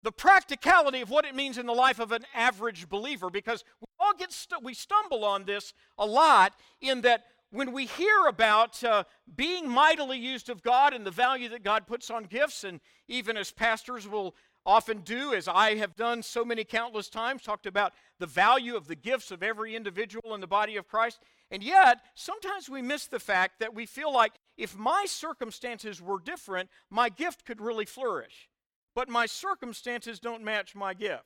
the 0.03 0.13
practicality 0.13 1.01
of 1.01 1.11
what 1.11 1.25
it 1.25 1.35
means 1.35 1.59
in 1.59 1.67
the 1.67 1.73
life 1.73 1.99
of 1.99 2.13
an 2.13 2.25
average 2.33 2.89
believer 2.89 3.29
because 3.29 3.65
we 3.81 3.87
all 3.99 4.15
get 4.15 4.33
we 4.63 4.73
stumble 4.73 5.25
on 5.25 5.45
this 5.45 5.73
a 5.99 6.07
lot 6.07 6.55
in 6.81 7.01
that 7.01 7.25
when 7.57 7.73
we 7.73 7.87
hear 7.87 8.27
about 8.29 8.85
uh, 8.85 9.05
being 9.35 9.67
mightily 9.67 10.19
used 10.19 10.51
of 10.51 10.63
God 10.63 10.93
and 10.93 11.07
the 11.07 11.11
value 11.11 11.49
that 11.49 11.65
God 11.65 11.87
puts 11.87 12.11
on 12.11 12.25
gifts, 12.25 12.65
and 12.65 12.81
even 13.09 13.39
as 13.39 13.51
pastors 13.51 14.07
will 14.07 14.35
often 14.67 14.99
do, 14.99 15.33
as 15.33 15.49
I 15.49 15.77
have 15.77 15.97
done 15.97 16.23
so 16.23 16.45
many 16.45 16.65
countless 16.65 17.09
times, 17.09 17.41
talked 17.41 17.65
about 17.65 17.95
the 18.19 18.27
value 18.27 18.77
of 18.77 18.89
the 18.89 18.95
gifts 18.95 19.31
of 19.31 19.43
every 19.43 19.75
individual 19.75 20.35
in 20.35 20.43
the 20.43 20.47
body 20.47 20.77
of 20.77 20.87
Christ. 20.87 21.19
And 21.51 21.63
yet, 21.63 22.01
sometimes 22.15 22.69
we 22.69 22.83
miss 22.83 23.07
the 23.07 23.21
fact 23.21 23.61
that 23.61 23.75
we 23.75 23.87
feel 23.87 24.13
like 24.13 24.35
if 24.59 24.77
my 24.77 25.05
circumstances 25.07 26.03
were 26.03 26.21
different, 26.21 26.69
my 26.91 27.09
gift 27.09 27.47
could 27.47 27.63
really 27.63 27.87
flourish. 27.87 28.51
But 28.95 29.09
my 29.09 29.25
circumstances 29.25 30.21
don't 30.21 30.45
match 30.45 30.75
my 30.75 30.93
gift. 30.93 31.25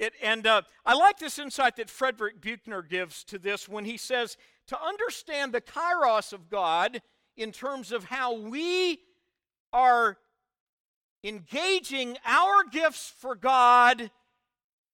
It, 0.00 0.14
and 0.22 0.46
uh, 0.46 0.62
I 0.86 0.94
like 0.94 1.18
this 1.18 1.38
insight 1.38 1.76
that 1.76 1.90
Frederick 1.90 2.40
Buechner 2.40 2.80
gives 2.80 3.22
to 3.24 3.38
this 3.38 3.68
when 3.68 3.84
he 3.84 3.98
says 3.98 4.38
to 4.70 4.80
understand 4.80 5.52
the 5.52 5.60
kairos 5.60 6.32
of 6.32 6.48
God 6.48 7.02
in 7.36 7.50
terms 7.50 7.90
of 7.90 8.04
how 8.04 8.34
we 8.34 9.00
are 9.72 10.16
engaging 11.24 12.16
our 12.24 12.62
gifts 12.70 13.12
for 13.18 13.34
God 13.34 14.12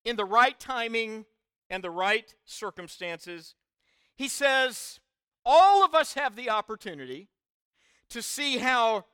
in 0.03 0.17
the 0.17 0.25
right 0.25 0.59
timing 0.59 1.27
and 1.69 1.85
the 1.85 1.91
right 1.91 2.35
circumstances. 2.47 3.55
He 4.17 4.29
says, 4.29 4.99
all 5.45 5.85
of 5.85 5.95
us 5.95 6.15
have 6.15 6.37
the 6.37 6.49
opportunity 6.49 7.29
to 8.09 8.23
see 8.23 8.57
how 8.57 9.05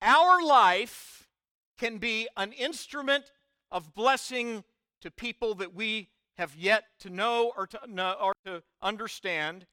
our 0.00 0.42
life 0.42 1.28
can 1.76 1.98
be 1.98 2.26
an 2.38 2.52
instrument 2.52 3.32
of 3.70 3.94
blessing 3.94 4.64
to 5.02 5.10
people 5.10 5.54
that 5.56 5.74
we 5.74 6.08
have 6.38 6.56
yet 6.56 6.84
to 7.00 7.10
know 7.10 7.52
or 7.54 7.66
to, 7.66 7.80
know, 7.86 8.16
or 8.18 8.32
to 8.46 8.62
understand. 8.80 9.66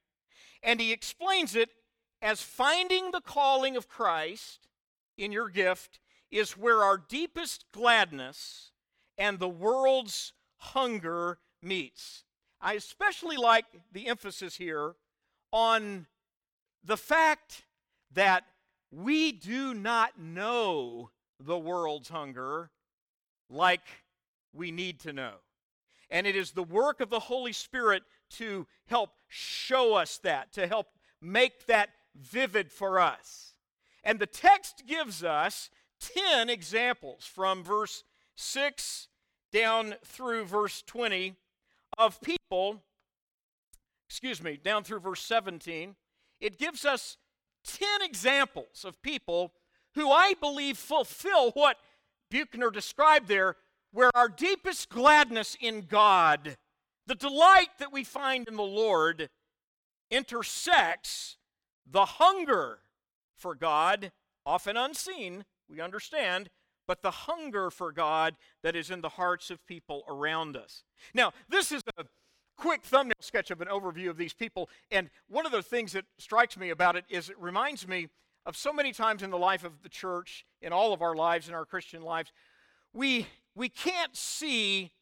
And 0.64 0.80
he 0.80 0.92
explains 0.92 1.54
it 1.54 1.68
as 2.22 2.40
finding 2.40 3.10
the 3.10 3.20
calling 3.20 3.76
of 3.76 3.86
Christ 3.86 4.66
in 5.18 5.30
your 5.30 5.50
gift 5.50 6.00
is 6.30 6.56
where 6.56 6.82
our 6.82 6.96
deepest 6.96 7.66
gladness 7.70 8.72
and 9.18 9.38
the 9.38 9.48
world's 9.48 10.32
hunger 10.56 11.38
meets. 11.62 12.24
I 12.60 12.72
especially 12.72 13.36
like 13.36 13.66
the 13.92 14.08
emphasis 14.08 14.56
here 14.56 14.94
on 15.52 16.06
the 16.82 16.96
fact 16.96 17.64
that 18.12 18.44
we 18.90 19.32
do 19.32 19.74
not 19.74 20.18
know 20.18 21.10
the 21.38 21.58
world's 21.58 22.08
hunger 22.08 22.70
like 23.50 23.86
we 24.52 24.72
need 24.72 24.98
to 25.00 25.12
know. 25.12 25.34
And 26.10 26.26
it 26.26 26.36
is 26.36 26.52
the 26.52 26.62
work 26.62 27.00
of 27.00 27.10
the 27.10 27.20
Holy 27.20 27.52
Spirit 27.52 28.02
to 28.38 28.66
help 28.86 29.10
show 29.28 29.94
us 29.94 30.18
that, 30.18 30.52
to 30.52 30.66
help 30.66 30.88
make 31.20 31.66
that 31.66 31.90
vivid 32.14 32.70
for 32.70 33.00
us. 33.00 33.54
And 34.02 34.18
the 34.18 34.26
text 34.26 34.84
gives 34.86 35.24
us 35.24 35.70
10 36.00 36.50
examples 36.50 37.24
from 37.24 37.64
verse 37.64 38.04
6 38.36 39.08
down 39.52 39.94
through 40.04 40.44
verse 40.44 40.82
20 40.82 41.34
of 41.96 42.20
people, 42.20 42.82
excuse 44.08 44.42
me, 44.42 44.58
down 44.62 44.84
through 44.84 45.00
verse 45.00 45.22
17. 45.22 45.94
It 46.40 46.58
gives 46.58 46.84
us 46.84 47.16
10 47.64 48.02
examples 48.02 48.84
of 48.84 49.00
people 49.00 49.52
who 49.94 50.10
I 50.10 50.34
believe 50.40 50.76
fulfill 50.76 51.52
what 51.52 51.78
Buechner 52.30 52.70
described 52.70 53.28
there, 53.28 53.56
where 53.92 54.10
our 54.14 54.28
deepest 54.28 54.88
gladness 54.88 55.56
in 55.60 55.82
God 55.82 56.56
The 57.06 57.14
delight 57.14 57.68
that 57.78 57.92
we 57.92 58.04
find 58.04 58.48
in 58.48 58.56
the 58.56 58.62
Lord 58.62 59.28
intersects 60.10 61.36
the 61.90 62.04
hunger 62.04 62.78
for 63.36 63.54
God, 63.54 64.12
often 64.46 64.76
unseen, 64.76 65.44
we 65.68 65.80
understand, 65.80 66.48
but 66.86 67.02
the 67.02 67.10
hunger 67.10 67.70
for 67.70 67.92
God 67.92 68.36
that 68.62 68.76
is 68.76 68.90
in 68.90 69.00
the 69.00 69.10
hearts 69.10 69.50
of 69.50 69.66
people 69.66 70.04
around 70.08 70.56
us. 70.56 70.84
Now, 71.12 71.32
this 71.48 71.72
is 71.72 71.82
a 71.98 72.04
quick 72.56 72.84
thumbnail 72.84 73.14
sketch 73.20 73.50
of 73.50 73.60
an 73.60 73.68
overview 73.68 74.08
of 74.08 74.16
these 74.16 74.34
people, 74.34 74.68
and 74.90 75.10
one 75.28 75.46
of 75.46 75.52
the 75.52 75.62
things 75.62 75.92
that 75.92 76.04
strikes 76.18 76.56
me 76.56 76.70
about 76.70 76.96
it 76.96 77.04
is 77.08 77.28
it 77.28 77.38
reminds 77.38 77.88
me 77.88 78.08
of 78.46 78.56
so 78.56 78.72
many 78.72 78.92
times 78.92 79.22
in 79.22 79.30
the 79.30 79.38
life 79.38 79.64
of 79.64 79.82
the 79.82 79.88
church, 79.88 80.44
in 80.60 80.72
all 80.72 80.92
of 80.92 81.02
our 81.02 81.14
lives, 81.14 81.48
in 81.48 81.54
our 81.54 81.64
Christian 81.64 82.02
lives, 82.02 82.30
we, 82.92 83.26
we 83.54 83.68
can't 83.68 84.14
see 84.14 84.92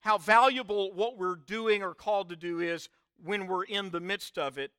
how 0.00 0.18
valuable 0.18 0.92
what 0.92 1.18
we're 1.18 1.36
doing 1.36 1.82
or 1.82 1.94
called 1.94 2.28
to 2.28 2.36
do 2.36 2.60
is 2.60 2.88
when 3.22 3.46
we're 3.46 3.64
in 3.64 3.90
the 3.90 4.00
midst 4.00 4.38
of 4.38 4.58
it. 4.58 4.70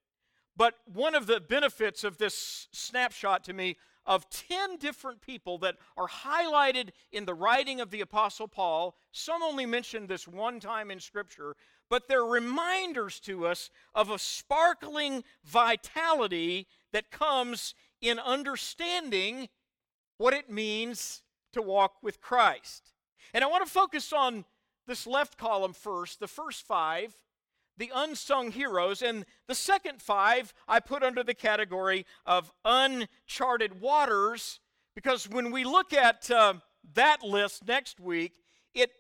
But 0.56 0.76
one 0.86 1.16
of 1.16 1.28
the 1.28 1.40
benefits 1.40 2.04
of 2.04 2.18
this 2.18 2.68
snapshot 2.72 3.44
to 3.46 3.54
me 3.54 3.78
of 4.06 4.30
10 4.30 4.78
different 4.78 5.22
people 5.22 5.58
that 5.60 5.76
are 5.96 6.08
highlighted 6.08 6.90
in 7.12 7.26
the 7.26 7.34
writing 7.34 7.80
of 7.80 7.92
the 7.92 8.02
Apostle 8.02 8.48
Paul, 8.48 8.96
some 9.12 9.44
only 9.44 9.66
mentioned 9.66 10.10
this 10.10 10.28
one 10.28 10.60
time 10.60 10.90
in 10.90 11.00
Scripture, 11.00 11.56
but 11.90 12.08
they're 12.08 12.24
reminders 12.24 13.20
to 13.22 13.46
us 13.46 13.70
of 13.94 14.10
a 14.10 14.20
sparkling 14.20 15.24
vitality 15.46 16.68
that 16.92 17.12
comes 17.12 17.76
in 18.02 18.20
understanding 18.20 19.50
what 20.18 20.34
it 20.34 20.50
means 20.50 21.22
to 21.54 21.62
walk 21.62 21.96
with 22.02 22.22
Christ. 22.22 22.94
And 23.34 23.44
I 23.44 23.48
want 23.48 23.66
to 23.66 23.72
focus 23.72 24.12
on 24.12 24.46
this 24.90 25.06
left 25.06 25.38
column 25.38 25.72
first, 25.72 26.20
the 26.20 26.28
first 26.28 26.66
five, 26.66 27.14
the 27.78 27.92
unsung 27.94 28.52
heroes, 28.52 29.02
and 29.04 29.24
the 29.48 29.56
second 29.56 30.02
five 30.02 30.52
I 30.68 30.80
put 30.80 31.04
under 31.04 31.24
the 31.24 31.36
category 31.36 32.06
of 32.26 32.52
uncharted 32.66 33.80
waters, 33.80 34.60
because 34.96 35.30
when 35.30 35.52
we 35.52 35.64
look 35.64 35.94
at 35.94 36.30
uh, 36.32 36.56
that 36.96 37.24
list 37.24 37.68
next 37.68 38.00
week, 38.00 38.34
it 38.74 38.92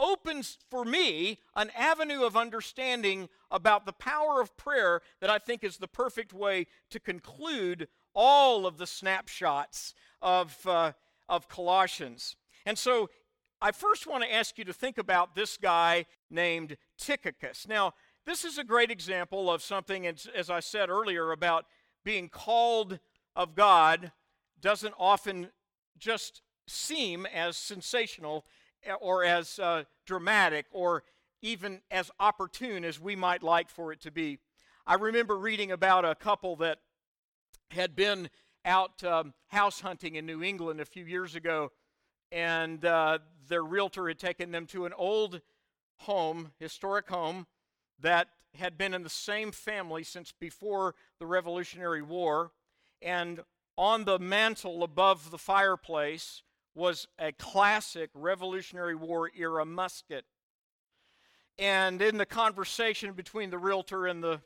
opens 0.00 0.58
for 0.68 0.84
me 0.84 1.38
an 1.54 1.70
avenue 1.78 2.24
of 2.24 2.36
understanding 2.36 3.28
about 3.50 3.86
the 3.86 3.92
power 3.92 4.40
of 4.40 4.56
prayer 4.56 5.00
that 5.20 5.30
I 5.30 5.38
think 5.38 5.62
is 5.62 5.76
the 5.76 5.88
perfect 5.88 6.34
way 6.34 6.66
to 6.90 6.98
conclude 6.98 7.86
all 8.14 8.66
of 8.66 8.78
the 8.78 8.86
snapshots 8.86 9.94
of, 10.20 10.66
uh, 10.66 10.92
of 11.28 11.48
Colossians. 11.48 12.34
And 12.66 12.76
so 12.76 13.08
I 13.60 13.72
first 13.72 14.06
want 14.06 14.22
to 14.22 14.32
ask 14.32 14.58
you 14.58 14.64
to 14.64 14.72
think 14.72 14.98
about 14.98 15.34
this 15.34 15.56
guy 15.56 16.06
named 16.30 16.76
Tychicus. 16.98 17.66
Now, 17.66 17.94
this 18.26 18.44
is 18.44 18.58
a 18.58 18.64
great 18.64 18.90
example 18.90 19.50
of 19.50 19.62
something, 19.62 20.06
as, 20.06 20.50
I 20.50 20.60
said 20.60 20.90
earlier, 20.90 21.32
about 21.32 21.64
being 22.04 22.28
called 22.28 22.98
of 23.34 23.54
God 23.54 24.12
doesn't 24.60 24.94
often 24.98 25.50
just 25.98 26.42
seem 26.66 27.24
as 27.26 27.56
sensational 27.56 28.44
eh, 28.84 28.92
or 29.00 29.24
as 29.24 29.58
uh, 29.58 29.84
dramatic 30.04 30.66
or 30.70 31.04
even 31.40 31.80
as 31.90 32.10
opportune 32.20 32.84
as 32.84 33.00
we 33.00 33.16
might 33.16 33.42
like 33.42 33.70
for 33.70 33.92
it 33.92 34.00
to 34.02 34.10
be. 34.10 34.38
I 34.86 34.94
remember 34.94 35.38
reading 35.38 35.70
about 35.72 36.04
a 36.04 36.14
couple 36.14 36.56
that 36.56 36.78
had 37.70 37.96
been 37.96 38.28
out 38.64 39.02
um, 39.04 39.32
house 39.48 39.80
hunting 39.80 40.16
in 40.16 40.26
New 40.26 40.42
England 40.42 40.80
a 40.80 40.84
few 40.84 41.04
years 41.04 41.34
ago, 41.34 41.70
and 42.32 42.84
uh, 42.84 43.18
their 43.48 43.64
realtor 43.64 44.08
had 44.08 44.18
taken 44.18 44.50
them 44.50 44.66
to 44.66 44.86
an 44.86 44.92
old 44.96 45.40
home, 46.00 46.52
historic 46.58 47.08
home, 47.08 47.46
that 48.00 48.28
had 48.54 48.76
been 48.76 48.94
in 48.94 49.02
the 49.02 49.10
same 49.10 49.52
family 49.52 50.02
since 50.02 50.32
before 50.32 50.94
the 51.18 51.26
Revolutionary 51.26 52.02
War. 52.02 52.52
And 53.02 53.40
on 53.76 54.04
the 54.04 54.18
mantle 54.18 54.82
above 54.82 55.30
the 55.30 55.38
fireplace 55.38 56.42
was 56.74 57.06
a 57.18 57.32
classic 57.32 58.10
Revolutionary 58.14 58.94
War 58.94 59.30
era 59.36 59.64
musket. 59.64 60.24
And 61.58 62.02
in 62.02 62.18
the 62.18 62.26
conversation 62.26 63.12
between 63.14 63.50
the 63.50 63.58
realtor 63.58 64.06
and 64.06 64.22
the, 64.22 64.42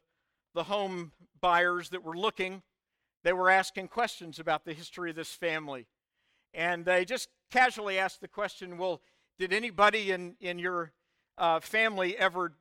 the 0.54 0.64
home 0.64 1.12
buyers 1.40 1.88
that 1.90 2.04
were 2.04 2.16
looking, 2.16 2.62
they 3.24 3.32
were 3.32 3.50
asking 3.50 3.88
questions 3.88 4.38
about 4.38 4.64
the 4.64 4.72
history 4.72 5.10
of 5.10 5.16
this 5.16 5.32
family. 5.32 5.86
And 6.52 6.84
they 6.84 7.04
just 7.04 7.28
casually 7.50 7.98
asked 7.98 8.20
the 8.20 8.28
question 8.28 8.78
well, 8.78 9.00
did 9.38 9.52
anybody 9.52 10.10
in, 10.10 10.36
in 10.40 10.58
your 10.58 10.92
uh, 11.38 11.60
family 11.60 12.16
ever, 12.16 12.52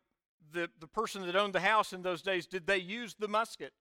the, 0.53 0.69
the 0.79 0.87
person 0.87 1.25
that 1.25 1.35
owned 1.35 1.53
the 1.53 1.59
house 1.59 1.93
in 1.93 2.01
those 2.01 2.21
days, 2.21 2.47
did 2.47 2.67
they 2.67 2.77
use 2.77 3.15
the 3.19 3.27
musket? 3.27 3.73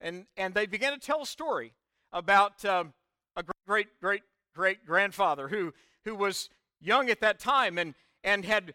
And, 0.00 0.26
and 0.36 0.54
they 0.54 0.66
began 0.66 0.92
to 0.92 0.98
tell 0.98 1.22
a 1.22 1.26
story 1.26 1.74
about 2.12 2.64
um, 2.64 2.92
a 3.36 3.44
great, 3.66 3.88
great, 4.00 4.22
great 4.54 4.84
grandfather 4.86 5.48
who, 5.48 5.72
who 6.04 6.14
was 6.14 6.48
young 6.80 7.10
at 7.10 7.20
that 7.20 7.38
time 7.38 7.78
and, 7.78 7.94
and 8.24 8.44
had 8.44 8.74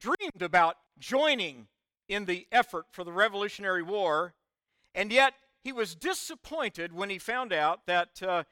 dreamed 0.00 0.42
about 0.42 0.76
joining 0.98 1.66
in 2.08 2.24
the 2.24 2.46
effort 2.52 2.86
for 2.90 3.04
the 3.04 3.12
Revolutionary 3.12 3.82
War, 3.82 4.34
and 4.94 5.12
yet 5.12 5.34
he 5.62 5.72
was 5.72 5.94
disappointed 5.94 6.92
when 6.92 7.10
he 7.10 7.18
found 7.18 7.52
out 7.52 7.86
that, 7.86 8.22
uh, 8.22 8.44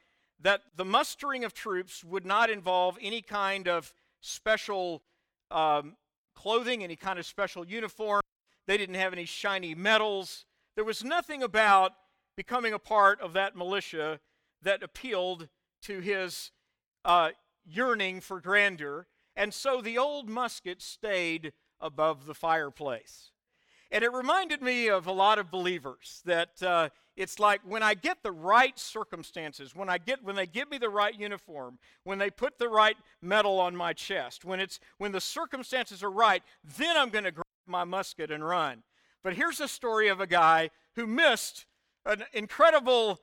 that 0.42 0.62
the 0.76 0.84
mustering 0.84 1.44
of 1.44 1.54
troops 1.54 2.04
would 2.04 2.26
not 2.26 2.50
involve 2.50 2.98
any 3.00 3.22
kind 3.22 3.68
of 3.68 3.92
special 4.20 5.02
um, 5.50 5.96
clothing, 6.34 6.82
any 6.82 6.96
kind 6.96 7.18
of 7.18 7.26
special 7.26 7.64
uniform. 7.64 8.22
They 8.66 8.76
didn't 8.76 8.96
have 8.96 9.12
any 9.12 9.24
shiny 9.24 9.74
medals. 9.74 10.44
There 10.74 10.84
was 10.84 11.04
nothing 11.04 11.42
about 11.42 11.92
becoming 12.36 12.72
a 12.72 12.78
part 12.78 13.20
of 13.20 13.32
that 13.34 13.56
militia 13.56 14.20
that 14.62 14.82
appealed 14.82 15.48
to 15.82 16.00
his 16.00 16.50
uh, 17.04 17.30
yearning 17.64 18.20
for 18.20 18.40
grandeur. 18.40 19.06
And 19.36 19.52
so 19.52 19.80
the 19.80 19.98
old 19.98 20.28
musket 20.28 20.82
stayed 20.82 21.52
above 21.80 22.26
the 22.26 22.34
fireplace. 22.34 23.30
And 23.92 24.02
it 24.02 24.10
reminded 24.10 24.62
me 24.62 24.88
of 24.88 25.06
a 25.06 25.12
lot 25.12 25.38
of 25.38 25.50
believers 25.50 26.22
that 26.24 26.62
uh, 26.62 26.88
it's 27.14 27.38
like 27.38 27.60
when 27.62 27.82
I 27.82 27.92
get 27.92 28.22
the 28.22 28.32
right 28.32 28.76
circumstances, 28.78 29.76
when 29.76 29.90
I 29.90 29.98
get 29.98 30.24
when 30.24 30.34
they 30.34 30.46
give 30.46 30.70
me 30.70 30.78
the 30.78 30.88
right 30.88 31.14
uniform, 31.14 31.78
when 32.02 32.16
they 32.16 32.30
put 32.30 32.58
the 32.58 32.70
right 32.70 32.96
medal 33.20 33.60
on 33.60 33.76
my 33.76 33.92
chest, 33.92 34.46
when 34.46 34.60
it's 34.60 34.80
when 34.96 35.12
the 35.12 35.20
circumstances 35.20 36.02
are 36.02 36.10
right, 36.10 36.42
then 36.78 36.96
I'm 36.96 37.10
going 37.10 37.24
to 37.24 37.32
grab 37.32 37.44
my 37.66 37.84
musket 37.84 38.30
and 38.30 38.42
run. 38.42 38.82
But 39.22 39.34
here's 39.34 39.60
a 39.60 39.68
story 39.68 40.08
of 40.08 40.22
a 40.22 40.26
guy 40.26 40.70
who 40.94 41.06
missed 41.06 41.66
an 42.06 42.24
incredible 42.32 43.20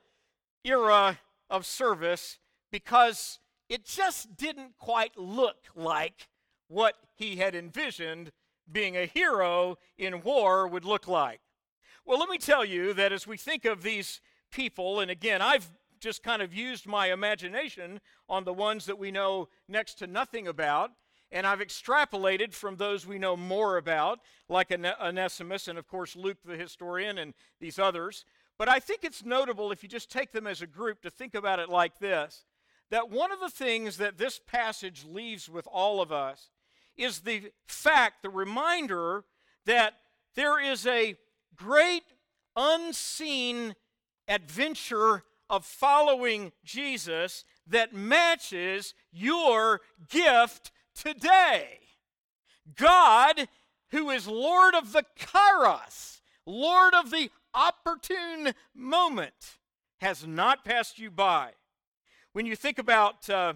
era 0.62 1.18
of 1.50 1.66
service 1.66 2.38
because 2.70 3.40
it 3.68 3.84
just 3.84 4.36
didn't 4.36 4.78
quite 4.78 5.18
look 5.18 5.56
like 5.74 6.28
what 6.68 6.94
he 7.16 7.36
had 7.36 7.56
envisioned 7.56 8.30
being 8.72 8.96
a 8.96 9.06
hero 9.06 9.78
in 9.98 10.22
war 10.22 10.66
would 10.66 10.84
look 10.84 11.08
like. 11.08 11.40
Well, 12.04 12.18
let 12.18 12.28
me 12.28 12.38
tell 12.38 12.64
you 12.64 12.92
that 12.94 13.12
as 13.12 13.26
we 13.26 13.36
think 13.36 13.64
of 13.64 13.82
these 13.82 14.20
people, 14.50 15.00
and 15.00 15.10
again, 15.10 15.42
I've 15.42 15.70
just 16.00 16.22
kind 16.22 16.42
of 16.42 16.54
used 16.54 16.86
my 16.86 17.12
imagination 17.12 18.00
on 18.28 18.44
the 18.44 18.52
ones 18.52 18.86
that 18.86 18.98
we 18.98 19.10
know 19.10 19.48
next 19.68 19.94
to 19.94 20.06
nothing 20.06 20.48
about, 20.48 20.90
and 21.30 21.46
I've 21.46 21.60
extrapolated 21.60 22.54
from 22.54 22.76
those 22.76 23.06
we 23.06 23.18
know 23.18 23.36
more 23.36 23.76
about, 23.76 24.20
like 24.48 24.72
Onesimus 24.72 25.68
and, 25.68 25.78
of 25.78 25.86
course, 25.86 26.16
Luke 26.16 26.38
the 26.44 26.56
historian 26.56 27.18
and 27.18 27.34
these 27.60 27.78
others. 27.78 28.24
But 28.58 28.68
I 28.68 28.80
think 28.80 29.04
it's 29.04 29.24
notable 29.24 29.70
if 29.70 29.82
you 29.82 29.88
just 29.88 30.10
take 30.10 30.32
them 30.32 30.46
as 30.46 30.62
a 30.62 30.66
group 30.66 31.02
to 31.02 31.10
think 31.10 31.34
about 31.34 31.60
it 31.60 31.68
like 31.68 31.98
this 31.98 32.44
that 32.90 33.08
one 33.08 33.30
of 33.30 33.40
the 33.40 33.48
things 33.48 33.98
that 33.98 34.18
this 34.18 34.40
passage 34.46 35.04
leaves 35.04 35.48
with 35.48 35.66
all 35.70 36.02
of 36.02 36.10
us 36.10 36.50
is 37.00 37.20
the 37.20 37.50
fact, 37.66 38.22
the 38.22 38.30
reminder 38.30 39.24
that 39.64 39.94
there 40.34 40.60
is 40.60 40.86
a 40.86 41.16
great 41.56 42.04
unseen 42.56 43.74
adventure 44.28 45.24
of 45.48 45.64
following 45.64 46.52
Jesus 46.64 47.44
that 47.66 47.94
matches 47.94 48.94
your 49.10 49.80
gift 50.08 50.70
today. 50.94 51.78
God, 52.76 53.48
who 53.90 54.10
is 54.10 54.28
Lord 54.28 54.74
of 54.74 54.92
the 54.92 55.04
kairos, 55.18 56.20
Lord 56.46 56.94
of 56.94 57.10
the 57.10 57.30
opportune 57.54 58.54
moment, 58.74 59.58
has 60.00 60.26
not 60.26 60.64
passed 60.64 60.98
you 60.98 61.10
by. 61.10 61.50
When 62.32 62.46
you 62.46 62.54
think 62.54 62.78
about 62.78 63.28
uh, 63.28 63.54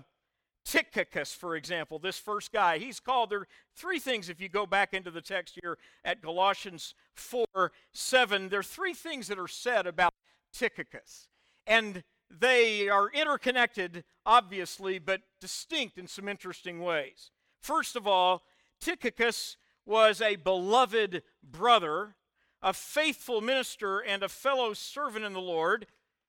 Tychicus, 0.64 1.32
for 1.34 1.56
example, 1.56 1.98
this 1.98 2.18
first 2.18 2.52
guy, 2.52 2.78
he's 2.78 2.98
called. 2.98 3.30
There 3.30 3.40
are 3.40 3.48
three 3.76 3.98
things 3.98 4.28
if 4.28 4.40
you 4.40 4.48
go 4.48 4.64
back 4.64 4.94
into 4.94 5.10
the 5.10 5.20
text 5.20 5.58
here 5.62 5.76
at 6.04 6.22
Galatians 6.22 6.94
4 7.14 7.72
7. 7.92 8.48
There 8.48 8.60
are 8.60 8.62
three 8.62 8.94
things 8.94 9.28
that 9.28 9.38
are 9.38 9.48
said 9.48 9.86
about 9.86 10.14
Tychicus. 10.52 11.28
And 11.66 12.02
they 12.30 12.88
are 12.88 13.10
interconnected, 13.10 14.04
obviously, 14.24 14.98
but 14.98 15.22
distinct 15.40 15.98
in 15.98 16.06
some 16.06 16.28
interesting 16.28 16.80
ways. 16.80 17.30
First 17.60 17.94
of 17.96 18.06
all, 18.06 18.42
Tychicus 18.80 19.56
was 19.86 20.20
a 20.20 20.36
beloved 20.36 21.22
brother, 21.42 22.16
a 22.62 22.72
faithful 22.72 23.40
minister, 23.40 23.98
and 23.98 24.22
a 24.22 24.28
fellow 24.28 24.72
servant 24.72 25.24
in 25.24 25.34
the 25.34 25.40
Lord. 25.40 25.86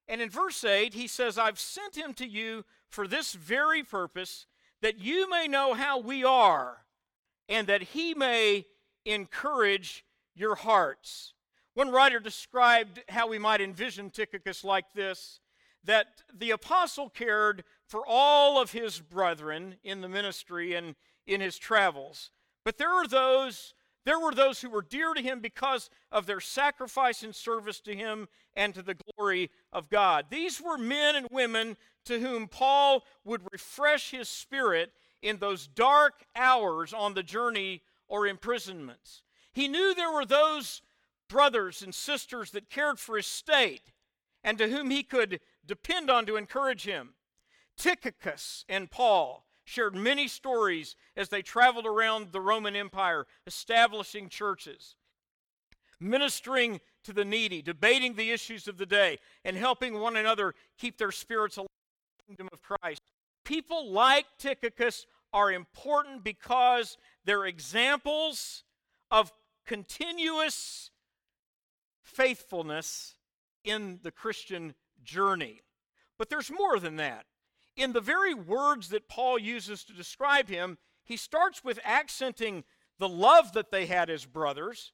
And 0.08 0.21
in 0.21 0.30
verse 0.30 0.63
8, 0.63 0.93
he 0.93 1.08
says, 1.08 1.38
I've 1.38 1.60
sent 1.60 1.95
him 1.95 2.13
to 2.15 2.28
you 2.28 2.65
for 2.95 3.08
this 3.10 3.34
very 3.34 3.84
purpose, 3.84 4.47
that 4.81 4.97
you 4.97 5.29
may 5.29 5.49
know 5.49 5.73
how 5.73 5.99
we 5.99 6.23
are, 6.23 6.86
and 7.49 7.67
that 7.67 7.81
he 7.81 8.13
may 8.13 8.65
encourage 9.05 10.05
your 10.34 10.55
hearts. 10.55 11.34
One 11.73 11.91
writer 11.91 12.21
described 12.21 13.03
how 13.10 13.27
we 13.27 13.38
might 13.38 13.60
envision 13.60 14.10
Tychicus 14.10 14.63
like 14.63 14.86
this 14.95 15.41
that 15.84 16.08
the 16.36 16.49
apostle 16.49 17.10
cared 17.10 17.63
for 17.86 18.01
all 18.08 18.60
of 18.60 18.71
his 18.71 18.99
brethren 18.99 19.75
in 19.84 20.01
the 20.01 20.10
ministry 20.10 20.73
and 20.73 20.95
in 21.27 21.41
his 21.41 21.60
travels. 21.60 22.31
But 22.63 22.79
there 22.79 22.89
are 22.89 23.08
those 23.08 23.75
there 24.05 24.19
were 24.19 24.34
those 24.34 24.62
who 24.62 24.69
were 24.69 24.84
dear 24.84 25.13
to 25.13 25.21
him 25.21 25.39
because 25.39 25.89
of 26.12 26.27
their 26.27 26.39
sacrifice 26.39 27.23
and 27.23 27.36
service 27.36 27.79
to 27.81 27.95
him 27.95 28.27
and 28.55 28.73
to 28.75 28.84
the 28.84 28.95
glory 28.95 29.49
of 29.73 29.89
God. 29.89 30.27
These 30.29 30.62
were 30.62 30.77
men 30.77 31.15
and 31.15 31.27
women 31.31 31.75
to 32.06 32.20
whom 32.20 32.48
Paul 32.48 33.04
would 33.24 33.41
refresh 33.52 34.12
his 34.12 34.30
spirit 34.30 34.91
in 35.22 35.38
those 35.38 35.68
dark 35.68 36.26
hours 36.36 36.94
on 36.94 37.13
the 37.13 37.24
journey 37.24 37.82
or 38.08 38.28
imprisonments. 38.28 39.24
He 39.54 39.68
knew 39.68 39.94
there 39.94 40.12
were 40.12 40.26
those 40.26 40.82
brothers 41.28 41.82
and 41.82 41.94
sisters 41.94 42.52
that 42.52 42.70
cared 42.70 43.00
for 43.00 43.18
his 43.18 43.26
state 43.26 43.91
and 44.44 44.58
to 44.58 44.70
whom 44.70 44.91
he 44.91 45.02
could 45.02 45.39
depend 45.65 46.10
on 46.10 46.26
to 46.28 46.36
encourage 46.36 46.84
him. 46.84 47.15
Tychicus 47.78 48.63
and 48.70 48.91
Paul 48.91 49.46
shared 49.63 49.96
many 49.96 50.28
stories 50.28 50.96
as 51.18 51.30
they 51.30 51.41
traveled 51.41 51.88
around 51.88 52.32
the 52.32 52.39
Roman 52.39 52.76
Empire, 52.76 53.26
establishing 53.48 54.30
churches, 54.30 54.96
ministering 56.00 56.80
to 57.04 57.12
the 57.12 57.26
needy, 57.26 57.63
debating 57.63 58.13
the 58.13 58.32
issues 58.32 58.68
of 58.68 58.78
the 58.78 58.86
day, 58.86 59.18
and 59.44 59.58
helping 59.58 60.00
one 60.00 60.15
another 60.15 60.54
keep 60.78 61.00
their 61.00 61.12
spirits 61.12 61.58
alive 61.58 61.68
kingdom 62.28 62.50
of 62.52 62.62
Christ. 62.62 63.02
People 63.44 63.92
like 63.92 64.26
Tychicus 64.40 65.06
are 65.34 65.52
important 65.52 66.24
because 66.24 66.98
they're 67.26 67.46
examples 67.46 68.64
of 69.12 69.32
continuous 69.66 70.92
faithfulness 72.02 73.16
in 73.64 74.00
the 74.04 74.12
Christian 74.12 74.76
journey. 75.04 75.62
But 76.18 76.30
there's 76.30 76.52
more 76.52 76.80
than 76.80 76.96
that. 76.98 77.26
In 77.76 77.92
the 77.94 78.02
very 78.02 78.34
words 78.34 78.90
that 78.90 79.10
Paul 79.10 79.38
uses 79.38 79.84
to 79.84 79.94
describe 79.94 80.48
him, 80.48 80.78
he 81.04 81.18
starts 81.18 81.64
with 81.64 81.80
accenting 81.84 82.64
the 82.98 83.10
love 83.10 83.54
that 83.54 83.72
they 83.72 83.86
had 83.86 84.10
as 84.10 84.26
brothers, 84.26 84.94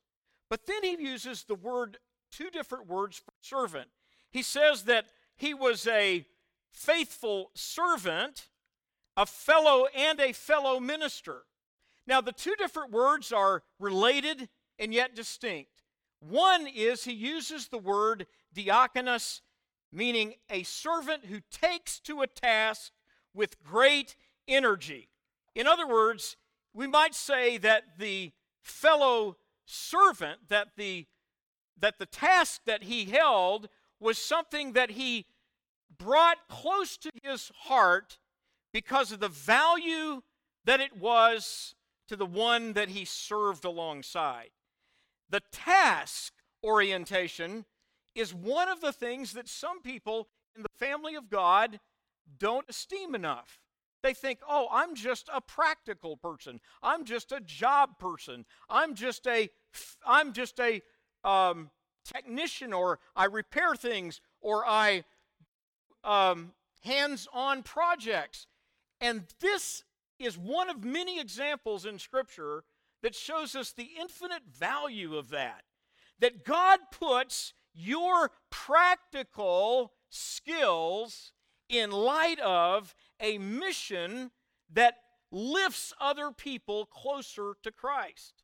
but 0.50 0.66
then 0.66 0.84
he 0.84 1.02
uses 1.02 1.44
the 1.44 1.56
word, 1.56 1.98
two 2.32 2.50
different 2.50 2.88
words 2.88 3.18
for 3.18 3.32
servant. 3.42 3.90
He 4.32 4.42
says 4.42 4.84
that 4.84 5.06
he 5.36 5.54
was 5.54 5.86
a 5.88 6.26
faithful 6.72 7.52
servant, 7.54 8.50
a 9.16 9.26
fellow, 9.26 9.86
and 9.96 10.20
a 10.20 10.34
fellow 10.34 10.80
minister. 10.80 11.44
Now, 12.08 12.22
the 12.22 12.32
two 12.32 12.56
different 12.56 12.92
words 12.92 13.32
are 13.32 13.64
related 13.80 14.50
and 14.80 14.94
yet 14.94 15.16
distinct. 15.16 15.84
One 16.20 16.68
is 16.68 17.04
he 17.04 17.14
uses 17.14 17.68
the 17.68 17.78
word 17.78 18.28
diakonos, 18.56 19.42
meaning 19.92 20.36
a 20.50 20.64
servant 20.64 21.26
who 21.26 21.42
takes 21.52 22.00
to 22.02 22.22
a 22.22 22.28
task 22.28 22.92
with 23.34 23.62
great 23.64 24.16
energy. 24.48 25.10
In 25.56 25.68
other 25.68 25.88
words, 25.88 26.38
we 26.74 26.88
might 26.88 27.16
say 27.16 27.58
that 27.58 27.98
the 27.98 28.32
fellow 28.62 29.38
servant, 29.66 30.50
that 30.50 30.70
the, 30.78 31.08
that 31.78 32.00
the 32.00 32.06
task 32.06 32.62
that 32.66 32.84
he 32.84 33.06
held 33.06 33.68
was 34.00 34.18
something 34.18 34.74
that 34.74 34.92
he 34.92 35.26
brought 35.98 36.48
close 36.50 36.98
to 36.98 37.10
his 37.24 37.52
heart 37.64 38.18
because 38.74 39.12
of 39.12 39.20
the 39.20 39.30
value 39.30 40.22
that 40.66 40.80
it 40.80 40.98
was 40.98 41.76
to 42.08 42.16
the 42.16 42.26
one 42.26 42.74
that 42.74 42.90
he 42.90 43.06
served 43.06 43.66
alongside. 43.66 44.50
The 45.30 45.42
task 45.52 46.34
orientation 46.64 47.66
is 48.16 48.34
one 48.34 48.70
of 48.70 48.82
the 48.82 48.92
things 48.92 49.34
that 49.34 49.48
some 49.48 49.82
people 49.82 50.28
in 50.56 50.64
the 50.64 50.70
family 50.78 51.16
of 51.16 51.30
God 51.30 51.80
don't 52.38 52.70
esteem 52.70 53.16
enough. 53.16 53.60
They 54.04 54.14
think, 54.14 54.40
oh, 54.48 54.68
I'm 54.72 54.96
just 54.96 55.30
a 55.34 55.42
practical 55.42 56.18
person. 56.18 56.60
I'm 56.82 57.06
just 57.06 57.32
a 57.32 57.40
job 57.40 58.00
person. 58.00 58.46
I'm 58.70 58.96
just 58.96 59.28
a, 59.28 59.50
I'm 60.06 60.34
just 60.34 60.60
a 60.60 60.82
um, 61.24 61.70
technician, 62.04 62.74
or 62.74 63.00
I 63.16 63.26
repair 63.26 63.76
things, 63.76 64.20
or 64.42 64.66
I 64.66 65.04
um, 66.04 66.54
hands-on 66.84 67.64
projects. 67.64 68.48
And 69.00 69.26
this 69.40 69.84
is 70.20 70.38
one 70.38 70.70
of 70.70 70.84
many 70.84 71.20
examples 71.20 71.86
in 71.86 72.00
Scripture 72.00 72.64
that 73.02 73.16
shows 73.16 73.56
us 73.56 73.72
the 73.72 73.90
infinite 74.00 74.44
value 74.48 75.16
of 75.16 75.30
that. 75.30 75.64
That 76.20 76.46
God 76.46 76.80
puts 76.92 77.54
your 77.74 78.32
practical 78.50 79.94
skills 80.10 81.32
in 81.70 81.90
light 81.90 82.40
of 82.40 82.94
a 83.20 83.38
mission 83.38 84.32
that 84.72 84.96
lifts 85.32 85.94
other 86.00 86.32
people 86.32 86.86
closer 86.86 87.54
to 87.64 87.72
Christ. 87.72 88.44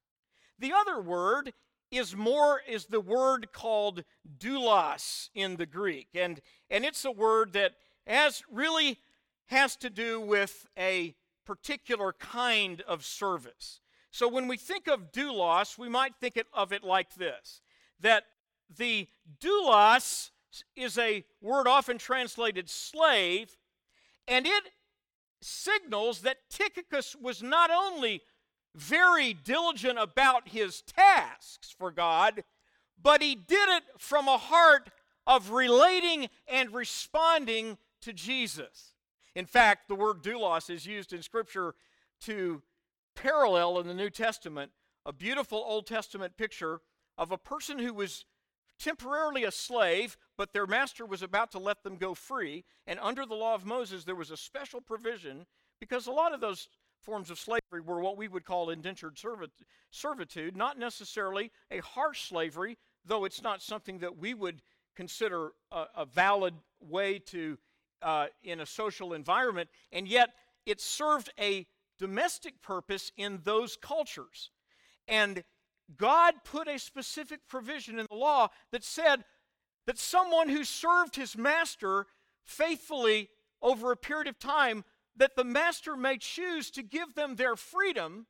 The 0.58 0.74
other 0.74 1.00
word 1.02 1.54
is 1.92 2.16
more 2.16 2.62
is 2.68 2.86
the 2.86 3.00
word 3.00 3.52
called 3.54 4.04
doulos 4.38 5.30
in 5.34 5.56
the 5.56 5.66
Greek 5.66 6.08
and 6.14 6.42
and 6.70 6.84
it's 6.86 7.06
a 7.06 7.12
word 7.12 7.54
that 7.54 7.74
has 8.06 8.44
really 8.52 9.00
has 9.48 9.76
to 9.78 9.90
do 9.90 10.20
with 10.20 10.66
a 10.78 11.16
particular 11.46 12.14
kind 12.14 12.82
of 12.82 13.06
service. 13.06 13.80
So 14.12 14.28
when 14.28 14.48
we 14.48 14.58
think 14.58 14.88
of 14.88 15.12
doulos, 15.12 15.78
we 15.78 15.90
might 15.90 16.16
think 16.20 16.42
of 16.54 16.74
it 16.74 16.84
like 16.84 17.16
this 17.16 17.62
that 18.00 18.24
the 18.76 19.08
doulos 19.40 20.32
is 20.76 20.98
a 20.98 21.24
word 21.42 21.68
often 21.68 21.98
translated 21.98 22.70
slave, 22.70 23.58
and 24.28 24.46
it 24.46 24.64
signals 25.42 26.22
that 26.22 26.50
Tychicus 26.50 27.16
was 27.16 27.42
not 27.42 27.70
only 27.70 28.22
very 28.78 29.34
diligent 29.34 29.98
about 29.98 30.50
his 30.50 30.82
tasks 30.84 31.74
for 31.78 31.92
God, 31.92 32.44
but 33.02 33.22
he 33.22 33.36
did 33.36 33.70
it 33.70 33.84
from 33.98 34.28
a 34.28 34.38
heart 34.38 34.90
of 35.26 35.52
relating 35.52 36.30
and 36.48 36.74
responding 36.74 37.78
to 38.02 38.14
Jesus. 38.14 38.94
In 39.36 39.46
fact, 39.46 39.88
the 39.88 39.96
word 39.96 40.24
doulos 40.24 40.70
is 40.70 40.86
used 40.86 41.12
in 41.12 41.22
Scripture 41.22 41.76
to 42.22 42.62
parallel 43.16 43.80
in 43.80 43.88
the 43.88 43.94
New 43.94 44.10
Testament 44.10 44.72
a 45.06 45.14
beautiful 45.14 45.64
Old 45.66 45.88
Testament 45.88 46.38
picture 46.38 46.82
of 47.18 47.32
a 47.32 47.38
person 47.38 47.80
who 47.80 47.94
was 47.94 48.26
temporarily 48.78 49.44
a 49.44 49.52
slave, 49.52 50.18
but 50.38 50.54
their 50.54 50.68
master 50.68 51.06
was 51.06 51.24
about 51.24 51.52
to 51.52 51.60
let 51.60 51.82
them 51.84 51.96
go 51.96 52.14
free. 52.14 52.66
And 52.86 53.00
under 53.02 53.26
the 53.26 53.34
law 53.34 53.56
of 53.56 53.66
Moses, 53.66 54.04
there 54.04 54.16
was 54.16 54.32
a 54.32 54.38
special 54.38 54.82
provision 54.82 55.46
because 55.80 56.08
a 56.08 56.12
lot 56.12 56.34
of 56.34 56.42
those 56.42 56.68
forms 57.02 57.30
of 57.30 57.40
slavery 57.40 57.82
were 57.86 58.02
what 58.02 58.18
we 58.18 58.28
would 58.28 58.46
call 58.46 58.70
indentured 58.70 59.18
servitude, 59.92 60.56
not 60.58 60.78
necessarily 60.78 61.52
a 61.72 61.80
harsh 61.80 62.28
slavery, 62.30 62.78
though 63.06 63.26
it's 63.26 63.42
not 63.42 63.62
something 63.62 64.00
that 64.00 64.18
we 64.18 64.34
would 64.34 64.62
consider 64.96 65.52
a, 65.72 65.86
a 65.96 66.06
valid 66.06 66.54
way 66.82 67.20
to, 67.20 67.58
uh, 68.02 68.28
in 68.44 68.60
a 68.60 68.66
social 68.66 69.14
environment. 69.14 69.70
And 69.92 70.08
yet, 70.08 70.30
it 70.66 70.82
served 70.82 71.32
a 71.40 71.66
domestic 71.98 72.62
purpose 72.62 73.12
in 73.18 73.40
those 73.44 73.78
cultures. 73.78 74.52
And 75.08 75.44
God 75.96 76.36
put 76.44 76.68
a 76.68 76.78
specific 76.78 77.42
provision 77.48 78.00
in 78.00 78.08
the 78.10 78.18
law 78.18 78.50
that 78.72 78.84
said 78.84 79.24
that 79.86 79.98
someone 79.98 80.50
who 80.50 80.64
served 80.64 81.16
his 81.16 81.38
master 81.38 82.08
faithfully 82.44 83.30
over 83.62 83.92
a 83.92 83.98
period 83.98 84.28
of 84.28 84.38
time 84.38 84.84
that 85.18 85.36
the 85.36 85.44
master 85.44 85.96
may 85.96 86.18
choose 86.18 86.70
to 86.72 86.84
give 86.84 87.16
them 87.16 87.36
their 87.36 87.56
freedom 87.56 88.28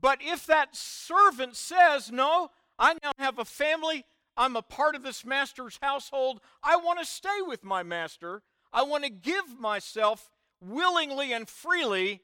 but 0.00 0.18
if 0.22 0.46
that 0.46 0.74
servant 0.74 1.56
says 1.56 2.10
no 2.10 2.50
i 2.78 2.94
now 3.02 3.12
have 3.18 3.38
a 3.38 3.44
family 3.44 4.04
i'm 4.36 4.56
a 4.56 4.62
part 4.62 4.94
of 4.94 5.02
this 5.02 5.24
master's 5.24 5.78
household 5.82 6.40
i 6.62 6.76
want 6.76 6.98
to 6.98 7.04
stay 7.04 7.40
with 7.46 7.64
my 7.64 7.82
master 7.82 8.42
i 8.72 8.82
want 8.82 9.04
to 9.04 9.10
give 9.10 9.58
myself 9.58 10.30
willingly 10.60 11.32
and 11.32 11.48
freely 11.48 12.22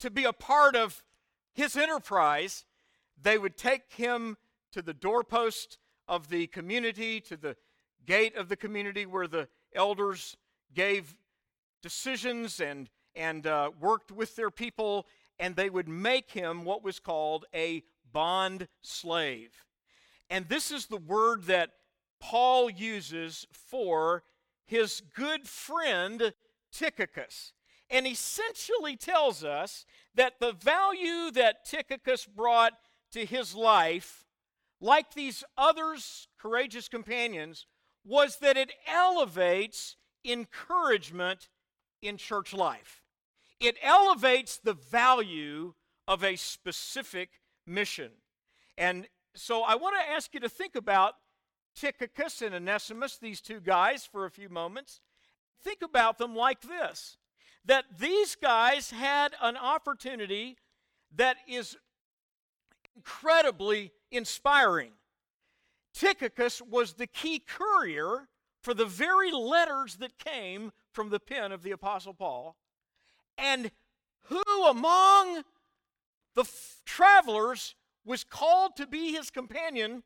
to 0.00 0.10
be 0.10 0.24
a 0.24 0.32
part 0.32 0.76
of 0.76 1.02
his 1.52 1.76
enterprise, 1.76 2.64
they 3.20 3.38
would 3.38 3.56
take 3.56 3.92
him 3.92 4.36
to 4.72 4.82
the 4.82 4.94
doorpost 4.94 5.78
of 6.06 6.28
the 6.28 6.46
community, 6.48 7.20
to 7.20 7.36
the 7.36 7.56
gate 8.06 8.36
of 8.36 8.48
the 8.48 8.56
community 8.56 9.06
where 9.06 9.26
the 9.26 9.48
elders 9.74 10.36
gave 10.74 11.16
decisions 11.82 12.60
and, 12.60 12.90
and 13.14 13.46
uh, 13.46 13.70
worked 13.80 14.10
with 14.10 14.36
their 14.36 14.50
people. 14.50 15.06
and 15.38 15.54
they 15.54 15.70
would 15.70 15.88
make 15.88 16.32
him 16.32 16.64
what 16.64 16.82
was 16.82 16.98
called 16.98 17.44
a 17.54 17.82
bond 18.12 18.68
slave. 18.82 19.64
And 20.30 20.48
this 20.48 20.70
is 20.70 20.86
the 20.86 20.96
word 20.96 21.44
that 21.44 21.70
Paul 22.20 22.68
uses 22.68 23.46
for 23.52 24.24
his 24.66 25.00
good 25.14 25.46
friend 25.48 26.34
Tychicus. 26.72 27.52
And 27.90 28.06
essentially 28.06 28.96
tells 28.96 29.42
us 29.42 29.86
that 30.14 30.40
the 30.40 30.52
value 30.52 31.30
that 31.30 31.64
Tychicus 31.64 32.26
brought 32.26 32.74
to 33.12 33.24
his 33.24 33.54
life, 33.54 34.26
like 34.80 35.14
these 35.14 35.42
others, 35.56 36.28
courageous 36.38 36.88
companions, 36.88 37.66
was 38.04 38.36
that 38.40 38.58
it 38.58 38.72
elevates 38.86 39.96
encouragement 40.24 41.48
in 42.02 42.16
church 42.16 42.52
life. 42.52 43.02
It 43.60 43.76
elevates 43.82 44.58
the 44.58 44.74
value 44.74 45.74
of 46.06 46.22
a 46.22 46.36
specific 46.36 47.30
mission. 47.66 48.10
And 48.76 49.08
so 49.34 49.62
I 49.62 49.74
want 49.74 49.96
to 50.00 50.10
ask 50.10 50.32
you 50.34 50.40
to 50.40 50.48
think 50.48 50.76
about 50.76 51.14
Tychicus 51.74 52.42
and 52.42 52.54
Onesimus, 52.54 53.18
these 53.18 53.40
two 53.40 53.60
guys, 53.60 54.04
for 54.04 54.24
a 54.24 54.30
few 54.30 54.48
moments. 54.48 55.00
Think 55.62 55.82
about 55.82 56.18
them 56.18 56.34
like 56.34 56.62
this 56.62 57.16
that 57.64 57.84
these 57.98 58.34
guys 58.34 58.90
had 58.90 59.34
an 59.42 59.56
opportunity 59.56 60.56
that 61.14 61.36
is 61.46 61.76
incredibly 62.96 63.92
inspiring. 64.10 64.92
Tychicus 65.92 66.62
was 66.62 66.94
the 66.94 67.06
key 67.06 67.40
courier 67.40 68.28
for 68.60 68.74
the 68.74 68.86
very 68.86 69.30
letters 69.30 69.96
that 69.96 70.18
came 70.18 70.72
from 70.90 71.10
the 71.10 71.20
pen 71.20 71.52
of 71.52 71.62
the 71.62 71.70
Apostle 71.70 72.14
Paul. 72.14 72.56
And 73.36 73.70
who 74.22 74.42
among 74.66 75.44
the 76.34 76.42
f- 76.42 76.82
travelers 76.84 77.74
was 78.04 78.24
called 78.24 78.76
to 78.76 78.86
be 78.86 79.12
his 79.12 79.30
companion? 79.30 80.02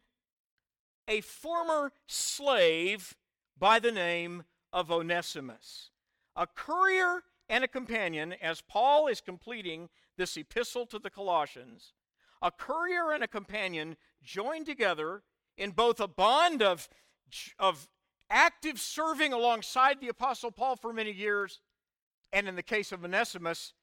A 1.09 1.21
former 1.21 1.93
slave 2.07 3.17
by 3.59 3.79
the 3.79 3.93
name 3.93 4.45
of 4.73 4.91
Onesimus. 4.91 5.91
A 6.37 6.47
courier 6.47 7.25
and 7.49 7.65
a 7.65 7.69
companion, 7.69 8.35
as 8.41 8.61
Paul 8.61 9.09
is 9.09 9.21
completing 9.21 9.89
this 10.17 10.37
epistle 10.37 10.87
to 10.87 10.99
the 10.99 11.11
Colossians, 11.11 11.93
a 12.41 12.51
courier 12.51 13.13
and 13.13 13.23
a 13.23 13.29
companion 13.29 13.97
joined 14.23 14.67
together 14.67 15.23
in 15.57 15.71
both 15.71 16.01
a 16.01 16.09
bond 16.09 16.63
of, 16.63 16.89
of 17.59 17.89
active 18.33 18.81
serving 18.81 19.33
alongside 19.33 20.01
the 20.01 20.09
Apostle 20.09 20.51
Paul 20.51 20.75
for 20.75 20.93
many 20.93 21.13
years, 21.13 21.61
and 22.33 22.49
in 22.49 22.57
the 22.57 22.63
case 22.63 22.91
of 22.91 23.05
Onesimus, 23.05 23.75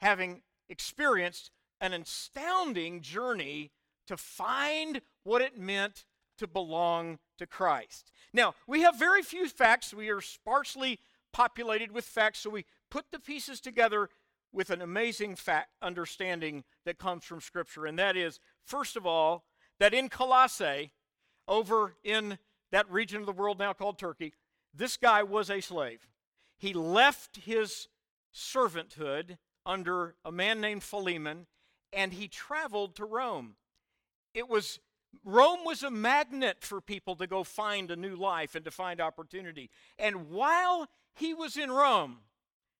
having 0.00 0.42
experienced 0.68 1.50
an 1.80 1.92
astounding 1.92 3.02
journey 3.02 3.72
to 4.06 4.16
find 4.16 5.02
what 5.24 5.42
it 5.42 5.58
meant 5.58 6.04
to 6.38 6.46
belong 6.46 7.18
to 7.38 7.46
Christ. 7.46 8.12
Now, 8.32 8.54
we 8.66 8.82
have 8.82 8.98
very 8.98 9.22
few 9.22 9.48
facts. 9.48 9.92
We 9.92 10.08
are 10.08 10.20
sparsely 10.20 11.00
populated 11.32 11.92
with 11.92 12.04
facts, 12.04 12.40
so 12.40 12.50
we 12.50 12.64
put 12.90 13.06
the 13.10 13.18
pieces 13.18 13.60
together 13.60 14.08
with 14.52 14.70
an 14.70 14.80
amazing 14.80 15.34
fact 15.36 15.70
understanding 15.82 16.64
that 16.84 16.98
comes 16.98 17.24
from 17.24 17.40
Scripture, 17.40 17.84
and 17.84 17.98
that 17.98 18.16
is, 18.16 18.38
first 18.64 18.96
of 18.96 19.04
all, 19.04 19.44
that 19.80 19.92
in 19.92 20.08
Colossae, 20.08 20.92
over 21.48 21.96
in 22.04 22.38
that 22.72 22.90
region 22.90 23.20
of 23.20 23.26
the 23.26 23.32
world 23.32 23.58
now 23.58 23.72
called 23.72 23.98
Turkey, 23.98 24.32
this 24.74 24.96
guy 24.96 25.22
was 25.22 25.50
a 25.50 25.60
slave. 25.60 26.06
He 26.58 26.72
left 26.72 27.36
his 27.36 27.88
servanthood 28.34 29.38
under 29.64 30.14
a 30.24 30.32
man 30.32 30.60
named 30.60 30.82
Philemon, 30.82 31.46
and 31.92 32.12
he 32.12 32.28
traveled 32.28 32.94
to 32.96 33.04
Rome. 33.04 33.56
It 34.34 34.48
was 34.48 34.80
Rome 35.24 35.60
was 35.64 35.82
a 35.82 35.90
magnet 35.90 36.58
for 36.60 36.80
people 36.80 37.16
to 37.16 37.26
go 37.26 37.42
find 37.42 37.90
a 37.90 37.96
new 37.96 38.16
life 38.16 38.54
and 38.54 38.64
to 38.66 38.70
find 38.70 39.00
opportunity. 39.00 39.70
And 39.98 40.28
while 40.28 40.88
he 41.14 41.32
was 41.32 41.56
in 41.56 41.70
Rome, 41.70 42.18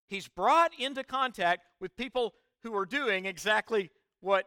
he's 0.07 0.29
brought 0.29 0.73
into 0.79 1.03
contact 1.03 1.65
with 1.81 1.97
people 1.97 2.35
who 2.63 2.77
are 2.77 2.85
doing 2.85 3.25
exactly 3.25 3.91
what 4.21 4.47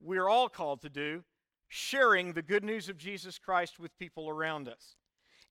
we're 0.00 0.28
all 0.28 0.48
called 0.48 0.82
to 0.82 0.88
do 0.88 1.24
sharing 1.68 2.32
the 2.32 2.42
good 2.42 2.64
news 2.64 2.88
of 2.88 2.98
Jesus 2.98 3.38
Christ 3.38 3.78
with 3.78 3.98
people 3.98 4.28
around 4.28 4.68
us. 4.68 4.96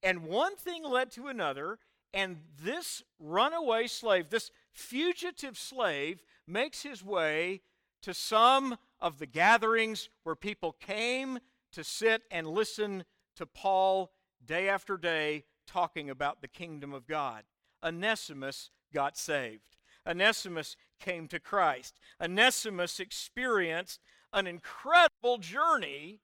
And 0.04 0.24
one 0.24 0.56
thing 0.56 0.84
led 0.84 1.12
to 1.12 1.28
another, 1.28 1.80
and 2.14 2.38
this 2.62 3.04
runaway 3.20 3.88
slave, 3.88 4.30
this 4.30 4.52
fugitive 4.72 5.58
slave, 5.58 6.22
makes 6.48 6.84
his 6.84 7.04
way 7.04 7.62
to 8.02 8.14
some 8.14 8.78
of 9.00 9.20
the 9.20 9.26
gatherings 9.26 10.10
where 10.24 10.36
people 10.36 10.74
came 10.74 11.40
to 11.72 11.84
sit 11.84 12.22
and 12.32 12.48
listen 12.48 13.04
to 13.36 13.46
Paul 13.46 14.12
day 14.46 14.70
after 14.70 14.98
day 14.98 15.44
talking 15.66 16.10
about 16.10 16.42
the 16.42 16.48
kingdom 16.48 16.94
of 16.94 17.08
God. 17.08 17.44
Onesimus 17.84 18.70
got 18.94 19.18
saved. 19.18 19.76
Onesimus 20.08 20.78
came 21.00 21.28
to 21.28 21.40
Christ. 21.40 22.00
Onesimus 22.22 23.00
experienced 23.00 24.00
an 24.34 24.48
incredible 24.48 25.38
journey 25.40 26.20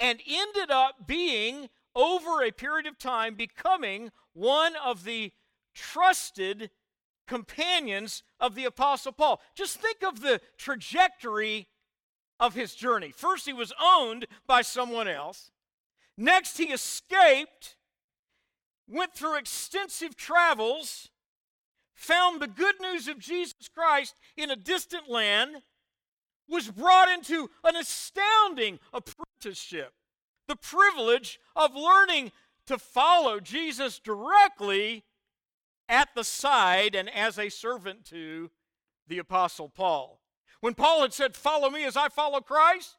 and 0.00 0.20
ended 0.28 0.70
up 0.70 1.06
being, 1.06 1.68
over 1.94 2.42
a 2.42 2.52
period 2.52 2.86
of 2.86 2.98
time, 2.98 3.34
becoming 3.34 4.10
one 4.32 4.74
of 4.76 5.04
the 5.04 5.32
trusted 5.74 6.70
companions 7.26 8.22
of 8.40 8.54
the 8.54 8.64
Apostle 8.64 9.12
Paul. 9.12 9.40
Just 9.54 9.80
think 9.80 10.02
of 10.02 10.20
the 10.20 10.40
trajectory 10.56 11.68
of 12.40 12.54
his 12.54 12.74
journey. 12.74 13.10
First, 13.10 13.46
he 13.46 13.52
was 13.52 13.72
owned 13.82 14.26
by 14.46 14.62
someone 14.62 15.08
else. 15.08 15.50
Next, 16.16 16.58
he 16.58 16.66
escaped, 16.66 17.76
went 18.88 19.14
through 19.14 19.36
extensive 19.36 20.16
travels, 20.16 21.10
found 21.94 22.40
the 22.40 22.46
good 22.46 22.76
news 22.80 23.08
of 23.08 23.18
Jesus 23.18 23.68
Christ 23.72 24.14
in 24.36 24.50
a 24.50 24.56
distant 24.56 25.08
land, 25.08 25.62
was 26.48 26.70
brought 26.70 27.08
into 27.08 27.50
an 27.64 27.76
astounding 27.76 28.78
apprenticeship. 28.92 29.92
The 30.46 30.56
privilege 30.56 31.38
of 31.54 31.74
learning 31.74 32.32
to 32.66 32.78
follow 32.78 33.40
Jesus 33.40 33.98
directly 33.98 35.04
at 35.88 36.08
the 36.14 36.24
side 36.24 36.94
and 36.94 37.08
as 37.10 37.38
a 37.38 37.48
servant 37.48 38.04
to 38.06 38.50
the 39.06 39.18
Apostle 39.18 39.68
Paul. 39.68 40.20
When 40.60 40.74
Paul 40.74 41.02
had 41.02 41.12
said, 41.12 41.36
Follow 41.36 41.70
me 41.70 41.84
as 41.84 41.96
I 41.96 42.08
follow 42.08 42.40
Christ, 42.40 42.96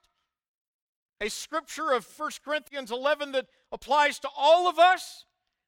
a 1.21 1.29
scripture 1.29 1.91
of 1.91 2.07
1 2.17 2.31
Corinthians 2.43 2.91
11 2.91 3.33
that 3.33 3.47
applies 3.71 4.19
to 4.19 4.29
all 4.35 4.67
of 4.67 4.79
us, 4.79 5.25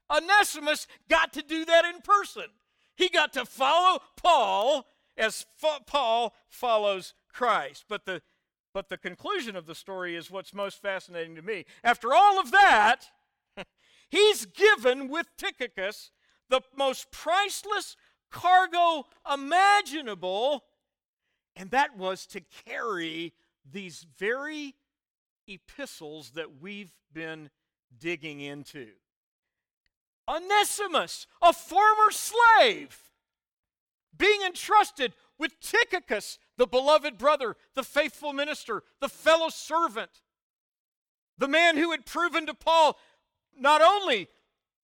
Onesimus 0.10 0.88
got 1.10 1.34
to 1.34 1.42
do 1.42 1.66
that 1.66 1.86
in 1.86 2.02
person. 2.02 2.46
He 2.96 3.10
got 3.10 3.34
to 3.34 3.46
follow 3.46 4.00
Paul 4.18 4.86
as 5.18 5.46
fo- 5.58 5.80
Paul 5.86 6.34
follows 6.50 7.14
Christ. 7.34 7.86
But 7.88 8.06
the, 8.06 8.22
but 8.74 8.90
the 8.90 8.98
conclusion 8.98 9.56
of 9.56 9.66
the 9.66 9.76
story 9.76 10.16
is 10.16 10.32
what's 10.32 10.54
most 10.54 10.82
fascinating 10.82 11.36
to 11.36 11.42
me. 11.42 11.66
After 11.84 12.14
all 12.14 12.40
of 12.40 12.52
that, 12.52 13.06
he's 14.10 14.46
given 14.46 15.10
with 15.10 15.28
Tychicus 15.38 16.12
the 16.50 16.62
most 16.78 17.12
priceless 17.12 17.96
cargo 18.30 19.06
imaginable, 19.32 20.64
and 21.56 21.72
that 21.72 21.98
was 21.98 22.26
to 22.28 22.42
carry 22.66 23.34
these 23.70 24.06
very 24.18 24.76
epistles 25.48 26.32
that 26.32 26.62
we've 26.62 26.94
been 27.14 27.50
digging 27.98 28.42
into. 28.42 28.88
Onesimus, 30.28 31.28
a 31.42 31.52
former 31.52 32.12
slave, 32.12 33.12
being 34.16 34.42
entrusted 34.44 35.14
with 35.38 35.60
Tychicus, 35.60 36.38
the 36.62 36.68
beloved 36.68 37.18
brother, 37.18 37.56
the 37.74 37.82
faithful 37.82 38.34
minister, 38.34 38.84
the 39.00 39.10
fellow 39.10 39.50
servant, 39.50 40.22
the 41.40 41.48
man 41.48 41.76
who 41.76 41.90
had 41.90 42.06
proven 42.06 42.46
to 42.46 42.54
Paul 42.54 43.00
not 43.58 43.82
only 43.82 44.28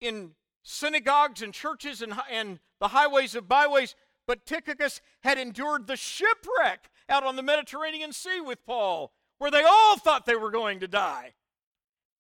in 0.02 0.32
synagogues 0.64 1.44
and 1.44 1.54
churches 1.54 2.02
and, 2.02 2.16
and 2.32 2.58
the 2.80 2.88
highways 2.88 3.36
of 3.36 3.48
byways, 3.48 3.94
but 4.26 4.48
Tychicus 4.48 5.02
had 5.22 5.38
endured 5.38 5.86
the 5.86 5.96
shipwreck 5.96 6.90
out 7.10 7.24
on 7.24 7.36
the 7.36 7.44
Mediterranean 7.44 8.12
Sea 8.12 8.42
with 8.42 8.66
Paul, 8.66 9.12
where 9.38 9.52
they 9.52 9.64
all 9.64 9.98
thought 9.98 10.26
they 10.26 10.36
were 10.36 10.50
going 10.50 10.80
to 10.80 10.88
die. 10.88 11.36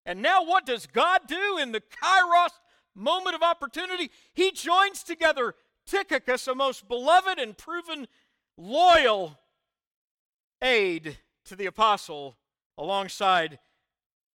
And 0.05 0.21
now, 0.21 0.45
what 0.45 0.67
does 0.67 0.85
God 0.85 1.21
do 1.27 1.57
in 1.59 1.71
the 1.71 1.81
kairos 1.81 2.51
moment 2.93 3.35
of 3.35 3.41
opportunity? 3.41 4.11
He 4.35 4.51
joins 4.51 5.01
together 5.01 5.55
Tychicus, 5.87 6.47
a 6.47 6.53
most 6.53 6.87
beloved 6.87 7.39
and 7.39 7.57
proven 7.57 8.07
loyal 8.55 9.39
aide 10.61 11.17
to 11.45 11.55
the 11.55 11.65
apostle, 11.65 12.37
alongside 12.77 13.59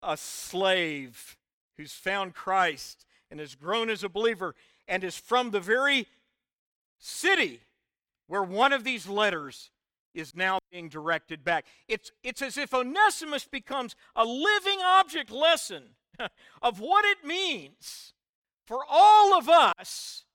a 0.02 0.18
slave 0.18 1.38
who's 1.78 1.94
found 1.94 2.34
Christ 2.34 3.06
and 3.30 3.40
has 3.40 3.56
grown 3.56 3.90
as 3.90 4.04
a 4.04 4.10
believer 4.10 4.56
and 4.88 5.04
is 5.04 5.18
from 5.18 5.52
the 5.52 5.60
very 5.60 6.08
city 6.98 7.62
where 8.28 8.44
one 8.44 8.74
of 8.74 8.84
these 8.84 9.08
letters 9.08 9.72
is 10.14 10.36
now 10.36 10.60
being 10.72 10.90
directed 10.90 11.44
back. 11.44 11.66
It's, 11.88 12.12
it's 12.24 12.42
as 12.42 12.58
if 12.58 12.74
Onesimus 12.74 13.46
becomes 13.46 13.96
a 14.16 14.26
living 14.26 14.80
object 14.84 15.32
lesson 15.32 15.84
of 16.62 16.80
what 16.80 17.06
it 17.06 17.26
means 17.26 18.14
for 18.66 18.80
all 18.90 19.38
of 19.38 19.50
us 19.50 20.26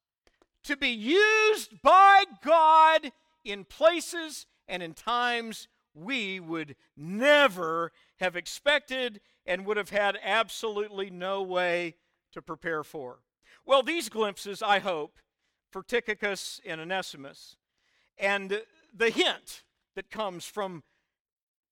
to 0.64 0.76
be 0.76 0.88
used 0.88 1.80
by 1.82 2.24
God 2.44 3.12
in 3.44 3.64
places 3.64 4.46
and 4.66 4.82
in 4.82 4.94
times 4.94 5.68
we 5.96 6.38
would 6.38 6.76
never 6.96 7.92
have 8.20 8.36
expected 8.36 9.20
and 9.46 9.64
would 9.64 9.76
have 9.76 9.90
had 9.90 10.18
absolutely 10.22 11.10
no 11.10 11.42
way 11.42 11.94
to 12.32 12.42
prepare 12.42 12.84
for. 12.84 13.20
Well, 13.64 13.82
these 13.82 14.08
glimpses, 14.08 14.62
I 14.62 14.78
hope, 14.78 15.18
for 15.70 15.82
Tychicus 15.82 16.60
and 16.66 16.80
Onesimus, 16.80 17.56
and 18.18 18.62
the 18.94 19.10
hint 19.10 19.62
that 19.94 20.10
comes 20.10 20.44
from 20.44 20.82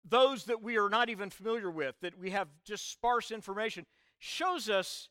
those 0.05 0.45
that 0.45 0.63
we 0.63 0.77
are 0.77 0.89
not 0.89 1.09
even 1.09 1.31
familiar 1.31 1.71
with, 1.71 1.95
that 2.01 2.19
we 2.19 2.31
have 2.31 2.49
just 2.65 2.91
sparse 2.91 3.31
information, 3.31 3.87
shows 4.19 4.69
us 4.69 5.09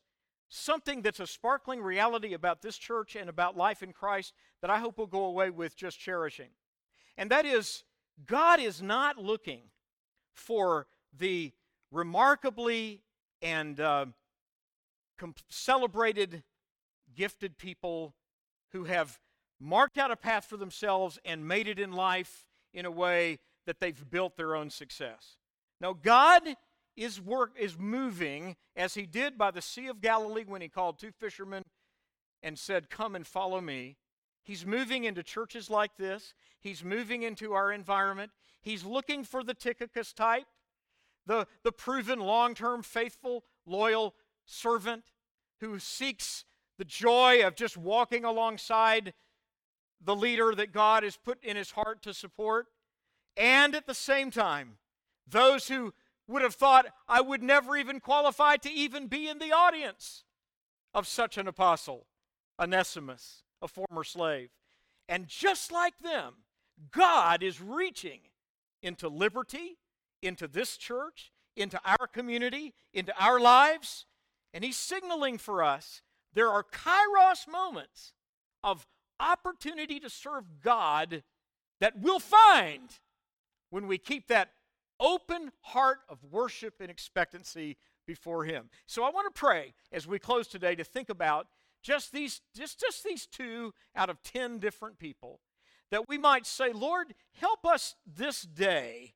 something 0.48 1.02
that's 1.02 1.20
a 1.20 1.26
sparkling 1.26 1.82
reality 1.82 2.34
about 2.34 2.62
this 2.62 2.78
church 2.78 3.16
and 3.16 3.28
about 3.28 3.56
life 3.56 3.82
in 3.82 3.92
Christ 3.92 4.32
that 4.60 4.70
I 4.70 4.78
hope 4.78 4.98
we'll 4.98 5.06
go 5.06 5.24
away 5.24 5.50
with 5.50 5.76
just 5.76 5.98
cherishing. 5.98 6.50
And 7.16 7.30
that 7.30 7.44
is, 7.44 7.82
God 8.26 8.60
is 8.60 8.80
not 8.80 9.18
looking 9.18 9.62
for 10.32 10.86
the 11.16 11.52
remarkably 11.90 13.02
and 13.42 13.78
uh, 13.78 14.06
com- 15.18 15.34
celebrated, 15.48 16.42
gifted 17.14 17.58
people 17.58 18.14
who 18.72 18.84
have 18.84 19.18
marked 19.60 19.98
out 19.98 20.10
a 20.10 20.16
path 20.16 20.44
for 20.44 20.56
themselves 20.56 21.18
and 21.24 21.46
made 21.46 21.68
it 21.68 21.78
in 21.78 21.92
life 21.92 22.46
in 22.72 22.84
a 22.84 22.90
way 22.90 23.38
that 23.66 23.80
they've 23.80 24.10
built 24.10 24.36
their 24.36 24.54
own 24.54 24.70
success. 24.70 25.36
No, 25.80 25.94
God 25.94 26.42
is 26.96 27.20
work 27.20 27.52
is 27.58 27.78
moving 27.78 28.56
as 28.76 28.94
he 28.94 29.06
did 29.06 29.36
by 29.36 29.50
the 29.50 29.62
Sea 29.62 29.88
of 29.88 30.00
Galilee 30.00 30.44
when 30.46 30.60
he 30.60 30.68
called 30.68 30.98
two 30.98 31.10
fishermen 31.10 31.62
and 32.42 32.58
said, 32.58 32.90
"Come 32.90 33.16
and 33.16 33.26
follow 33.26 33.60
me." 33.60 33.96
He's 34.44 34.66
moving 34.66 35.04
into 35.04 35.22
churches 35.22 35.70
like 35.70 35.96
this. 35.96 36.34
He's 36.60 36.84
moving 36.84 37.22
into 37.22 37.54
our 37.54 37.72
environment. 37.72 38.30
He's 38.60 38.84
looking 38.84 39.24
for 39.24 39.42
the 39.42 39.54
Tychicus 39.54 40.12
type, 40.12 40.46
the, 41.26 41.46
the 41.62 41.72
proven 41.72 42.20
long 42.20 42.54
term, 42.54 42.82
faithful, 42.82 43.44
loyal 43.66 44.14
servant 44.44 45.04
who 45.60 45.78
seeks 45.78 46.44
the 46.76 46.84
joy 46.84 47.46
of 47.46 47.56
just 47.56 47.76
walking 47.76 48.24
alongside 48.24 49.14
the 50.02 50.14
leader 50.14 50.54
that 50.54 50.72
God 50.72 51.02
has 51.02 51.16
put 51.16 51.42
in 51.42 51.56
his 51.56 51.70
heart 51.70 52.02
to 52.02 52.12
support. 52.12 52.66
And 53.36 53.74
at 53.74 53.86
the 53.86 53.94
same 53.94 54.30
time, 54.30 54.76
those 55.26 55.68
who 55.68 55.94
would 56.26 56.42
have 56.42 56.54
thought 56.54 56.86
I 57.08 57.22
would 57.22 57.42
never 57.42 57.76
even 57.76 57.98
qualify 57.98 58.56
to 58.58 58.70
even 58.70 59.06
be 59.06 59.26
in 59.26 59.38
the 59.38 59.52
audience 59.52 60.24
of 60.92 61.06
such 61.06 61.38
an 61.38 61.48
apostle, 61.48 62.06
Onesimus 62.60 63.43
a 63.64 63.68
former 63.68 64.04
slave. 64.04 64.50
And 65.08 65.26
just 65.26 65.72
like 65.72 65.98
them, 65.98 66.34
God 66.92 67.42
is 67.42 67.60
reaching 67.60 68.20
into 68.82 69.08
liberty, 69.08 69.78
into 70.22 70.46
this 70.46 70.76
church, 70.76 71.32
into 71.56 71.80
our 71.84 72.06
community, 72.06 72.74
into 72.92 73.12
our 73.20 73.40
lives, 73.40 74.06
and 74.52 74.62
He's 74.62 74.76
signaling 74.76 75.38
for 75.38 75.62
us 75.62 76.02
there 76.34 76.50
are 76.50 76.64
kairos 76.64 77.48
moments 77.50 78.12
of 78.62 78.86
opportunity 79.20 80.00
to 80.00 80.10
serve 80.10 80.60
God 80.62 81.22
that 81.80 81.94
we'll 82.00 82.18
find 82.18 82.98
when 83.70 83.86
we 83.86 83.98
keep 83.98 84.26
that 84.28 84.50
open 84.98 85.52
heart 85.60 85.98
of 86.08 86.18
worship 86.24 86.74
and 86.80 86.90
expectancy 86.90 87.76
before 88.06 88.44
Him. 88.44 88.68
So 88.86 89.04
I 89.04 89.10
want 89.10 89.32
to 89.32 89.38
pray 89.38 89.74
as 89.92 90.06
we 90.06 90.18
close 90.18 90.48
today 90.48 90.74
to 90.74 90.84
think 90.84 91.08
about 91.08 91.46
just 91.84 92.10
these 92.10 92.40
just 92.56 92.80
just 92.80 93.04
these 93.04 93.26
two 93.26 93.72
out 93.94 94.10
of 94.10 94.20
10 94.22 94.58
different 94.58 94.98
people 94.98 95.38
that 95.92 96.08
we 96.08 96.18
might 96.18 96.46
say 96.46 96.72
lord 96.72 97.14
help 97.40 97.64
us 97.64 97.94
this 98.04 98.42
day 98.42 99.14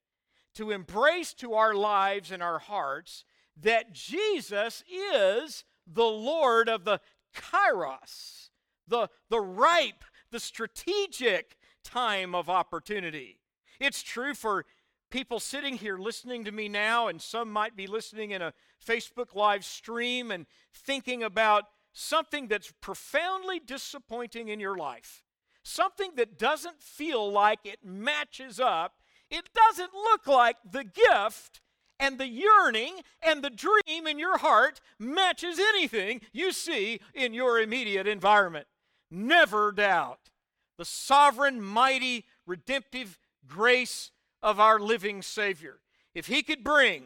to 0.54 0.70
embrace 0.70 1.34
to 1.34 1.54
our 1.54 1.74
lives 1.74 2.30
and 2.30 2.42
our 2.42 2.60
hearts 2.60 3.24
that 3.60 3.92
jesus 3.92 4.84
is 4.88 5.64
the 5.84 6.04
lord 6.04 6.68
of 6.68 6.84
the 6.84 7.00
kairos 7.34 8.50
the 8.86 9.08
the 9.28 9.40
ripe 9.40 10.04
the 10.30 10.40
strategic 10.40 11.56
time 11.84 12.34
of 12.34 12.50
opportunity. 12.50 13.40
It's 13.80 14.02
true 14.02 14.34
for 14.34 14.66
people 15.10 15.40
sitting 15.40 15.76
here 15.76 15.96
listening 15.96 16.44
to 16.44 16.52
me 16.52 16.68
now 16.68 17.08
and 17.08 17.20
some 17.20 17.50
might 17.50 17.74
be 17.74 17.86
listening 17.86 18.32
in 18.32 18.42
a 18.42 18.52
facebook 18.86 19.34
live 19.34 19.64
stream 19.64 20.30
and 20.30 20.46
thinking 20.74 21.22
about 21.22 21.64
something 21.98 22.46
that's 22.46 22.72
profoundly 22.80 23.58
disappointing 23.58 24.48
in 24.48 24.60
your 24.60 24.76
life, 24.76 25.24
something 25.64 26.12
that 26.16 26.38
doesn't 26.38 26.80
feel 26.80 27.30
like 27.30 27.58
it 27.64 27.84
matches 27.84 28.60
up, 28.60 28.94
it 29.30 29.48
doesn't 29.52 29.92
look 29.92 30.26
like 30.26 30.56
the 30.70 30.84
gift 30.84 31.60
and 31.98 32.18
the 32.18 32.28
yearning 32.28 33.00
and 33.20 33.42
the 33.42 33.50
dream 33.50 34.06
in 34.06 34.18
your 34.18 34.38
heart 34.38 34.80
matches 34.98 35.58
anything 35.58 36.20
you 36.32 36.52
see 36.52 37.00
in 37.14 37.34
your 37.34 37.60
immediate 37.60 38.06
environment. 38.06 38.66
Never 39.10 39.72
doubt 39.72 40.30
the 40.78 40.84
sovereign, 40.84 41.60
mighty, 41.60 42.24
redemptive 42.46 43.18
grace 43.46 44.12
of 44.40 44.60
our 44.60 44.78
living 44.78 45.22
Savior. 45.22 45.80
If 46.14 46.28
He 46.28 46.44
could 46.44 46.62
bring 46.62 47.02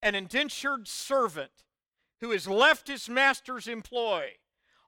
an 0.00 0.14
indentured 0.14 0.88
servant 0.88 1.50
who 2.22 2.30
has 2.30 2.46
left 2.46 2.86
his 2.86 3.08
master's 3.08 3.66
employ 3.66 4.28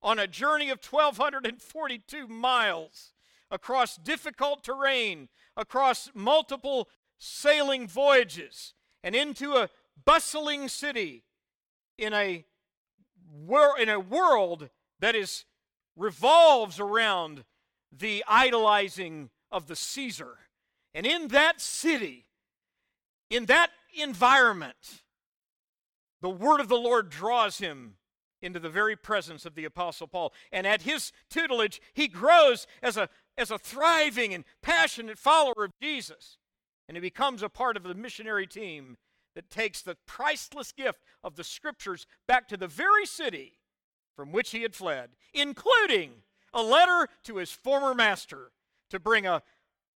on 0.02 0.20
a 0.20 0.26
journey 0.26 0.70
of 0.70 0.78
1,242 0.88 2.28
miles 2.28 3.12
across 3.50 3.96
difficult 3.96 4.62
terrain, 4.62 5.28
across 5.56 6.10
multiple 6.14 6.88
sailing 7.18 7.88
voyages, 7.88 8.72
and 9.02 9.16
into 9.16 9.54
a 9.54 9.68
bustling 10.04 10.68
city 10.68 11.24
in 11.98 12.12
a, 12.14 12.44
wor- 13.28 13.78
in 13.80 13.88
a 13.88 13.98
world 13.98 14.70
that 15.00 15.16
is 15.16 15.44
revolves 15.96 16.78
around 16.78 17.44
the 17.90 18.24
idolizing 18.28 19.28
of 19.50 19.66
the 19.66 19.76
Caesar. 19.76 20.38
And 20.94 21.04
in 21.04 21.28
that 21.28 21.60
city, 21.60 22.26
in 23.28 23.46
that 23.46 23.70
environment, 23.96 25.02
the 26.24 26.30
word 26.30 26.58
of 26.58 26.68
the 26.68 26.76
Lord 26.76 27.10
draws 27.10 27.58
him 27.58 27.96
into 28.40 28.58
the 28.58 28.70
very 28.70 28.96
presence 28.96 29.44
of 29.44 29.54
the 29.54 29.66
Apostle 29.66 30.06
Paul. 30.06 30.32
And 30.50 30.66
at 30.66 30.80
his 30.80 31.12
tutelage, 31.28 31.82
he 31.92 32.08
grows 32.08 32.66
as 32.82 32.96
a, 32.96 33.10
as 33.36 33.50
a 33.50 33.58
thriving 33.58 34.32
and 34.32 34.44
passionate 34.62 35.18
follower 35.18 35.66
of 35.66 35.72
Jesus. 35.82 36.38
And 36.88 36.96
he 36.96 37.00
becomes 37.02 37.42
a 37.42 37.50
part 37.50 37.76
of 37.76 37.82
the 37.82 37.94
missionary 37.94 38.46
team 38.46 38.96
that 39.34 39.50
takes 39.50 39.82
the 39.82 39.98
priceless 40.06 40.72
gift 40.72 41.00
of 41.22 41.36
the 41.36 41.44
scriptures 41.44 42.06
back 42.26 42.48
to 42.48 42.56
the 42.56 42.68
very 42.68 43.04
city 43.04 43.58
from 44.16 44.32
which 44.32 44.52
he 44.52 44.62
had 44.62 44.74
fled, 44.74 45.10
including 45.34 46.22
a 46.54 46.62
letter 46.62 47.06
to 47.24 47.36
his 47.36 47.52
former 47.52 47.92
master 47.92 48.50
to 48.88 48.98
bring 48.98 49.26
a 49.26 49.42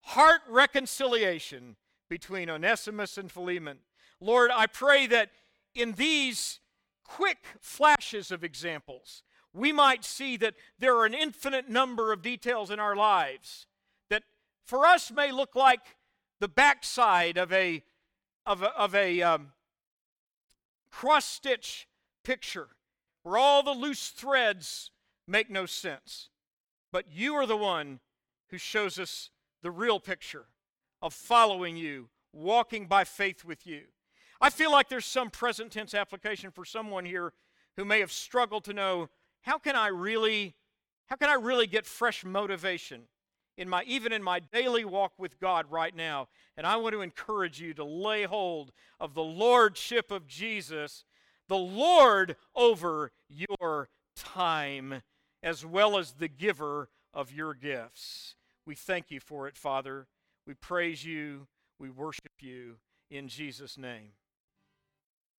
heart 0.02 0.42
reconciliation 0.50 1.78
between 2.10 2.50
Onesimus 2.50 3.18
and 3.18 3.32
Philemon. 3.32 3.78
Lord, 4.20 4.52
I 4.54 4.68
pray 4.68 5.08
that 5.08 5.30
in 5.76 5.94
these 5.94 6.60
quick 7.04 7.46
flashes 7.60 8.32
of 8.32 8.44
examples, 8.44 9.24
we 9.54 9.72
might 9.72 10.04
see 10.04 10.38
that 10.38 10.56
there 10.78 10.96
are 10.98 11.06
an 11.06 11.14
infinite 11.14 11.70
number 11.70 12.12
of 12.12 12.22
details 12.22 12.70
in 12.70 12.80
our 12.80 12.96
lives 12.96 13.68
that 14.10 14.24
for 14.66 14.86
us 14.86 15.12
may 15.12 15.32
look 15.32 15.56
like 15.56 15.98
the 16.40 16.48
backside 16.48 17.38
of 17.38 17.52
a, 17.52 17.84
of 18.46 18.62
a, 18.62 18.78
of 18.78 18.94
a 18.94 19.22
um, 19.22 19.52
cross 20.92 21.26
stitch 21.26 21.88
picture 22.24 22.68
where 23.24 23.38
all 23.38 23.64
the 23.64 23.72
loose 23.72 24.10
threads 24.10 24.92
make 25.28 25.50
no 25.50 25.66
sense. 25.66 26.30
But 26.92 27.06
you 27.12 27.36
are 27.36 27.46
the 27.46 27.58
one 27.58 28.00
who 28.50 28.58
shows 28.58 28.98
us 29.00 29.30
the 29.62 29.72
real 29.72 30.00
picture 30.00 30.46
of 31.02 31.14
following 31.14 31.78
you, 31.78 32.10
walking 32.32 32.86
by 32.86 33.04
faith 33.04 33.44
with 33.44 33.68
you. 33.68 33.84
I 34.40 34.50
feel 34.50 34.72
like 34.72 34.90
there's 34.90 35.06
some 35.06 35.30
present 35.30 35.72
tense 35.72 35.94
application 35.94 36.52
for 36.52 36.66
someone 36.66 37.06
here 37.06 37.34
who 37.76 37.86
may 37.86 38.00
have 38.00 38.12
struggled 38.12 38.64
to 38.66 38.74
know 38.74 39.10
how 39.42 39.58
can 39.58 39.76
I 39.76 39.88
really 39.88 40.56
how 41.08 41.16
can 41.16 41.30
I 41.30 41.36
really 41.36 41.68
get 41.68 41.86
fresh 41.86 42.26
motivation 42.26 43.04
in 43.58 43.70
my 43.70 43.84
even 43.84 44.12
in 44.12 44.22
my 44.22 44.40
daily 44.40 44.84
walk 44.84 45.14
with 45.18 45.40
God 45.40 45.66
right 45.72 45.96
now? 45.96 46.28
And 46.58 46.68
I 46.68 46.76
want 46.76 46.94
to 46.94 47.02
encourage 47.02 47.62
you 47.62 47.74
to 47.76 47.84
lay 47.84 48.24
hold 48.24 48.72
of 49.00 49.14
the 49.14 49.24
lordship 49.24 50.12
of 50.12 50.28
Jesus, 50.28 51.06
the 51.48 51.58
Lord 51.58 52.36
over 52.56 53.12
your 53.30 53.90
time 54.16 55.02
as 55.42 55.66
well 55.66 55.98
as 55.98 56.14
the 56.14 56.28
giver 56.28 56.90
of 57.14 57.32
your 57.32 57.54
gifts. 57.54 58.36
We 58.66 58.76
thank 58.76 59.10
you 59.12 59.20
for 59.20 59.48
it, 59.48 59.56
Father. 59.56 60.08
We 60.46 60.54
praise 60.54 61.06
you. 61.06 61.48
We 61.80 61.90
worship 61.90 62.34
you 62.42 62.76
in 63.10 63.28
Jesus' 63.30 63.78
name. 63.78 64.12